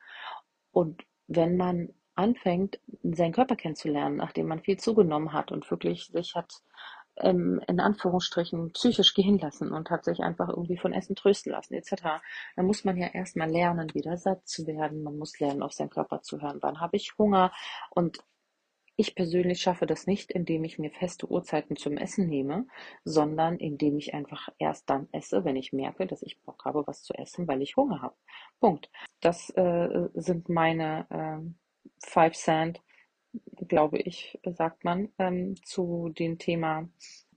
Und 0.71 1.05
wenn 1.27 1.57
man 1.57 1.91
anfängt, 2.17 2.81
seinen 3.03 3.33
Körper 3.33 3.57
kennenzulernen, 3.57 4.17
nachdem 4.17 4.49
man 4.49 4.61
viel 4.61 4.79
zugenommen 4.79 5.33
hat 5.33 5.53
und 5.53 5.71
wirklich 5.71 6.07
sich 6.07 6.35
hat 6.35 6.63
ähm, 7.19 7.61
in 7.67 7.81
Anführungsstrichen 7.81 8.73
psychisch 8.73 9.15
gehen 9.15 9.39
lassen 9.39 9.73
und 9.73 9.91
hat 9.91 10.05
sich 10.05 10.21
einfach 10.21 10.49
irgendwie 10.49 10.77
von 10.77 10.93
Essen 10.93 11.17
trösten 11.17 11.53
lassen 11.53 11.75
etc. 11.75 12.21
Dann 12.57 12.67
muss 12.67 12.85
man 12.85 12.97
ja 12.97 13.09
erstmal 13.09 13.51
lernen, 13.51 13.95
wieder 13.95 14.17
satt 14.17 14.47
zu 14.47 14.67
werden. 14.67 15.03
Man 15.03 15.19
muss 15.19 15.39
lernen, 15.41 15.63
auf 15.63 15.73
seinen 15.73 15.91
Körper 15.91 16.23
zu 16.23 16.41
hören. 16.41 16.59
Wann 16.61 16.81
habe 16.81 16.97
ich 16.97 17.17
Hunger? 17.19 17.53
Und 17.91 18.19
ich 18.99 19.15
persönlich 19.15 19.61
schaffe 19.61 19.87
das 19.87 20.07
nicht, 20.07 20.31
indem 20.31 20.65
ich 20.65 20.79
mir 20.79 20.91
feste 20.91 21.31
Uhrzeiten 21.31 21.77
zum 21.77 21.99
Essen 21.99 22.29
nehme, 22.29 22.67
sondern 23.05 23.59
indem 23.59 23.99
ich 23.99 24.15
einfach 24.15 24.49
erst 24.59 24.89
dann 24.89 25.09
esse, 25.13 25.45
wenn 25.45 25.57
ich 25.57 25.75
merke, 25.75 26.07
dass 26.07 26.23
ich 26.23 26.41
Bock 26.43 26.65
habe, 26.65 26.87
was 26.87 27.03
zu 27.03 27.13
essen, 27.13 27.47
weil 27.47 27.61
ich 27.61 27.77
Hunger 27.77 28.01
habe. 28.01 28.17
Punkt. 28.59 28.91
Das 29.21 29.51
äh, 29.51 30.09
sind 30.15 30.49
meine 30.49 31.07
äh, 31.11 31.66
Five 32.03 32.35
Cent 32.35 32.81
glaube 33.69 33.99
ich, 33.99 34.39
sagt 34.45 34.85
man, 34.85 35.09
ähm, 35.19 35.57
zu 35.65 36.11
dem 36.11 36.39
Thema 36.39 36.89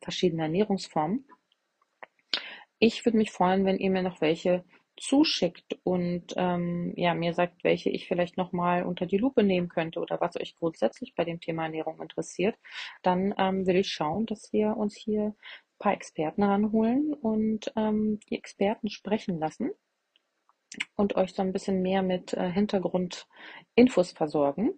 verschiedene 0.02 0.44
Ernährungsformen. 0.44 1.26
Ich 2.80 3.06
würde 3.06 3.18
mich 3.18 3.32
freuen, 3.32 3.66
wenn 3.66 3.78
ihr 3.78 3.90
mir 3.90 4.04
noch 4.04 4.22
welche 4.22 4.64
zuschickt 4.96 5.80
und 5.84 6.34
ähm, 6.36 6.94
ja, 6.98 7.14
mir 7.14 7.34
sagt, 7.34 7.64
welche 7.64 7.90
ich 7.90 8.08
vielleicht 8.08 8.38
nochmal 8.38 8.84
unter 8.84 9.06
die 9.06 9.18
Lupe 9.18 9.44
nehmen 9.44 9.70
könnte 9.70 10.00
oder 10.00 10.20
was 10.20 10.36
euch 10.36 10.56
grundsätzlich 10.56 11.16
bei 11.16 11.24
dem 11.24 11.40
Thema 11.40 11.64
Ernährung 11.64 12.02
interessiert, 12.02 12.56
dann 13.02 13.34
ähm, 13.38 13.66
will 13.66 13.78
ich 13.78 13.90
schauen, 13.90 14.26
dass 14.26 14.52
wir 14.52 14.76
uns 14.76 14.96
hier 14.96 15.28
ein 15.28 15.36
paar 15.80 15.94
Experten 15.94 16.44
ranholen 16.44 17.14
und 17.14 17.72
ähm, 17.78 18.20
die 18.30 18.36
Experten 18.36 18.90
sprechen 18.90 19.40
lassen 19.40 19.72
und 20.96 21.16
euch 21.16 21.34
so 21.34 21.42
ein 21.42 21.54
bisschen 21.54 21.82
mehr 21.82 22.02
mit 22.02 22.34
äh, 22.34 22.52
Hintergrundinfos 22.52 24.12
versorgen. 24.14 24.74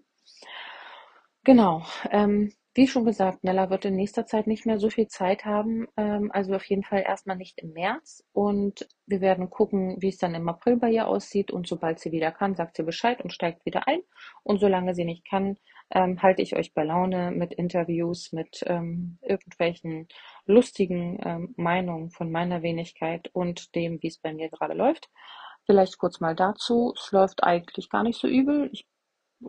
Genau. 1.43 1.83
Ähm, 2.11 2.53
wie 2.73 2.87
schon 2.87 3.03
gesagt, 3.03 3.43
Nella 3.43 3.69
wird 3.69 3.83
in 3.83 3.97
nächster 3.97 4.25
Zeit 4.25 4.47
nicht 4.47 4.65
mehr 4.65 4.79
so 4.79 4.89
viel 4.89 5.07
Zeit 5.07 5.43
haben, 5.43 5.87
ähm, 5.97 6.31
also 6.31 6.55
auf 6.55 6.63
jeden 6.65 6.83
Fall 6.83 7.03
erstmal 7.05 7.35
nicht 7.35 7.59
im 7.59 7.73
März. 7.73 8.23
Und 8.31 8.87
wir 9.05 9.19
werden 9.19 9.49
gucken, 9.49 9.97
wie 9.99 10.07
es 10.07 10.17
dann 10.17 10.35
im 10.35 10.47
April 10.47 10.77
bei 10.77 10.89
ihr 10.89 11.07
aussieht. 11.07 11.51
Und 11.51 11.67
sobald 11.67 11.99
sie 11.99 12.13
wieder 12.13 12.31
kann, 12.31 12.55
sagt 12.55 12.77
sie 12.77 12.83
Bescheid 12.83 13.19
und 13.21 13.33
steigt 13.33 13.65
wieder 13.65 13.87
ein. 13.89 13.99
Und 14.43 14.59
solange 14.59 14.95
sie 14.95 15.03
nicht 15.03 15.27
kann, 15.27 15.57
ähm, 15.93 16.21
halte 16.21 16.41
ich 16.41 16.55
euch 16.55 16.73
bei 16.73 16.85
Laune 16.85 17.31
mit 17.31 17.53
Interviews, 17.53 18.31
mit 18.31 18.63
ähm, 18.65 19.17
irgendwelchen 19.21 20.07
lustigen 20.45 21.19
ähm, 21.25 21.53
Meinungen 21.57 22.11
von 22.11 22.31
meiner 22.31 22.61
Wenigkeit 22.61 23.29
und 23.33 23.75
dem, 23.75 24.01
wie 24.01 24.07
es 24.07 24.17
bei 24.17 24.33
mir 24.33 24.49
gerade 24.49 24.75
läuft. 24.75 25.09
Vielleicht 25.65 25.97
kurz 25.97 26.19
mal 26.19 26.35
dazu. 26.35 26.93
Es 26.97 27.11
läuft 27.11 27.43
eigentlich 27.43 27.89
gar 27.89 28.03
nicht 28.03 28.19
so 28.19 28.27
übel. 28.27 28.69
Ich 28.71 28.87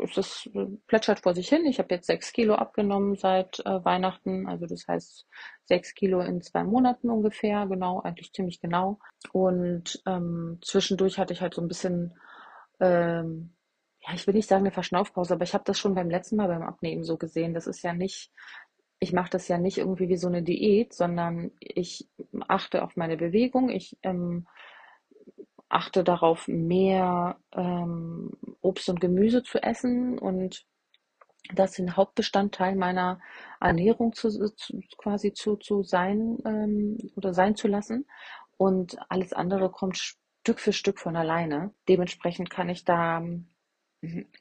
es 0.00 0.16
ist, 0.16 0.50
plätschert 0.86 1.20
vor 1.20 1.34
sich 1.34 1.48
hin. 1.48 1.66
Ich 1.66 1.78
habe 1.78 1.94
jetzt 1.94 2.06
sechs 2.06 2.32
Kilo 2.32 2.54
abgenommen 2.54 3.16
seit 3.16 3.60
äh, 3.60 3.84
Weihnachten. 3.84 4.48
Also 4.48 4.66
das 4.66 4.86
heißt 4.88 5.26
sechs 5.64 5.94
Kilo 5.94 6.20
in 6.20 6.40
zwei 6.40 6.64
Monaten 6.64 7.10
ungefähr. 7.10 7.66
Genau, 7.66 8.00
eigentlich 8.00 8.32
ziemlich 8.32 8.60
genau. 8.60 8.98
Und 9.32 10.02
ähm, 10.06 10.58
zwischendurch 10.62 11.18
hatte 11.18 11.32
ich 11.32 11.42
halt 11.42 11.54
so 11.54 11.60
ein 11.60 11.68
bisschen, 11.68 12.14
ähm, 12.80 13.54
ja, 14.00 14.14
ich 14.14 14.26
will 14.26 14.34
nicht 14.34 14.48
sagen 14.48 14.62
eine 14.62 14.72
Verschnaufpause, 14.72 15.34
aber 15.34 15.44
ich 15.44 15.54
habe 15.54 15.64
das 15.64 15.78
schon 15.78 15.94
beim 15.94 16.10
letzten 16.10 16.36
Mal 16.36 16.48
beim 16.48 16.62
Abnehmen 16.62 17.04
so 17.04 17.16
gesehen. 17.18 17.54
Das 17.54 17.66
ist 17.66 17.82
ja 17.82 17.92
nicht, 17.92 18.30
ich 18.98 19.12
mache 19.12 19.30
das 19.30 19.48
ja 19.48 19.58
nicht 19.58 19.78
irgendwie 19.78 20.08
wie 20.08 20.16
so 20.16 20.28
eine 20.28 20.42
Diät, 20.42 20.94
sondern 20.94 21.50
ich 21.60 22.08
achte 22.48 22.82
auf 22.82 22.96
meine 22.96 23.16
Bewegung. 23.16 23.68
Ich 23.68 23.98
ähm, 24.02 24.46
achte 25.72 26.04
darauf, 26.04 26.48
mehr 26.48 27.36
ähm, 27.52 28.32
Obst 28.60 28.88
und 28.88 29.00
Gemüse 29.00 29.42
zu 29.42 29.62
essen 29.62 30.18
und 30.18 30.66
das 31.54 31.72
den 31.72 31.96
Hauptbestandteil 31.96 32.76
meiner 32.76 33.20
Ernährung 33.60 34.12
zu, 34.12 34.30
zu, 34.30 34.80
quasi 34.96 35.32
zu, 35.32 35.56
zu 35.56 35.82
sein 35.82 36.38
ähm, 36.44 36.98
oder 37.16 37.34
sein 37.34 37.56
zu 37.56 37.68
lassen. 37.68 38.06
Und 38.56 38.96
alles 39.08 39.32
andere 39.32 39.70
kommt 39.70 39.98
Stück 39.98 40.60
für 40.60 40.72
Stück 40.72 40.98
von 40.98 41.16
alleine. 41.16 41.72
Dementsprechend 41.88 42.50
kann 42.50 42.68
ich 42.68 42.84
da. 42.84 43.22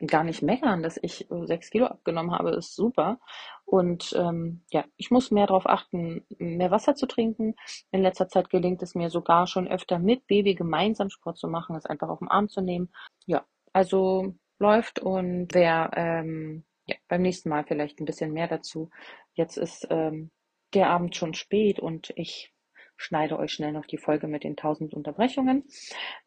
Gar 0.07 0.23
nicht 0.23 0.41
meckern, 0.41 0.81
dass 0.81 0.99
ich 1.01 1.29
äh, 1.29 1.45
sechs 1.45 1.69
Kilo 1.69 1.85
abgenommen 1.85 2.31
habe, 2.31 2.51
ist 2.51 2.75
super. 2.75 3.19
Und 3.65 4.13
ähm, 4.17 4.63
ja, 4.71 4.85
ich 4.97 5.11
muss 5.11 5.31
mehr 5.31 5.47
darauf 5.47 5.67
achten, 5.67 6.25
mehr 6.39 6.71
Wasser 6.71 6.95
zu 6.95 7.05
trinken. 7.05 7.55
In 7.91 8.01
letzter 8.01 8.27
Zeit 8.27 8.49
gelingt 8.49 8.81
es 8.81 8.95
mir 8.95 9.09
sogar 9.09 9.47
schon 9.47 9.67
öfter 9.67 9.99
mit 9.99 10.27
Baby 10.27 10.55
gemeinsam 10.55 11.09
Sport 11.09 11.37
zu 11.37 11.47
machen, 11.47 11.75
es 11.75 11.85
einfach 11.85 12.09
auf 12.09 12.19
den 12.19 12.27
Arm 12.27 12.49
zu 12.49 12.61
nehmen. 12.61 12.91
Ja, 13.25 13.45
also 13.73 14.35
läuft 14.59 14.99
und 14.99 15.49
wer 15.53 15.91
ähm, 15.95 16.63
ja, 16.85 16.95
beim 17.07 17.21
nächsten 17.21 17.49
Mal 17.49 17.63
vielleicht 17.65 17.99
ein 17.99 18.05
bisschen 18.05 18.33
mehr 18.33 18.47
dazu. 18.47 18.89
Jetzt 19.33 19.57
ist 19.57 19.87
ähm, 19.89 20.31
der 20.73 20.89
Abend 20.89 21.15
schon 21.15 21.33
spät 21.33 21.79
und 21.79 22.11
ich 22.15 22.53
schneide 22.97 23.37
euch 23.39 23.51
schnell 23.51 23.71
noch 23.71 23.85
die 23.85 23.97
Folge 23.97 24.27
mit 24.27 24.43
den 24.43 24.55
tausend 24.55 24.93
Unterbrechungen. 24.93 25.65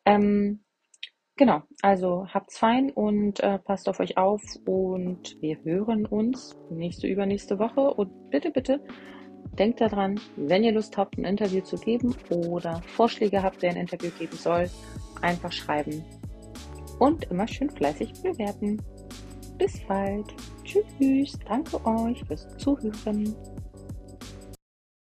Ähm, 0.05 0.64
Genau, 1.37 1.63
also 1.83 2.29
habt's 2.33 2.59
fein 2.59 2.91
und 2.91 3.41
äh, 3.41 3.59
passt 3.59 3.89
auf 3.89 3.99
euch 3.99 4.17
auf 4.17 4.41
und 4.67 5.37
wir 5.41 5.59
hören 5.65 6.07
uns 6.07 6.57
nächste, 6.71 7.09
übernächste 7.09 7.59
Woche 7.59 7.81
und 7.81 8.31
bitte, 8.31 8.53
bitte 8.53 8.81
denkt 9.59 9.81
daran, 9.81 10.21
wenn 10.37 10.63
ihr 10.63 10.73
Lust 10.73 10.97
habt, 10.97 11.19
ein 11.19 11.25
Interview 11.25 11.61
zu 11.61 11.77
geben 11.77 12.15
oder 12.31 12.83
Vorschläge 12.87 13.43
habt, 13.43 13.63
wer 13.63 13.71
ein 13.71 13.77
Interview 13.77 14.11
geben 14.17 14.37
soll, 14.37 14.71
einfach 15.23 15.51
schreiben 15.51 16.05
und 17.01 17.25
immer 17.31 17.49
schön 17.49 17.71
fleißig 17.71 18.13
bewerten. 18.23 18.81
Bis 19.59 19.81
bald. 19.87 20.35
Tschüss. 20.65 21.39
Danke 21.47 21.85
euch 21.87 22.25
fürs 22.25 22.57
Zuhören. 22.59 23.35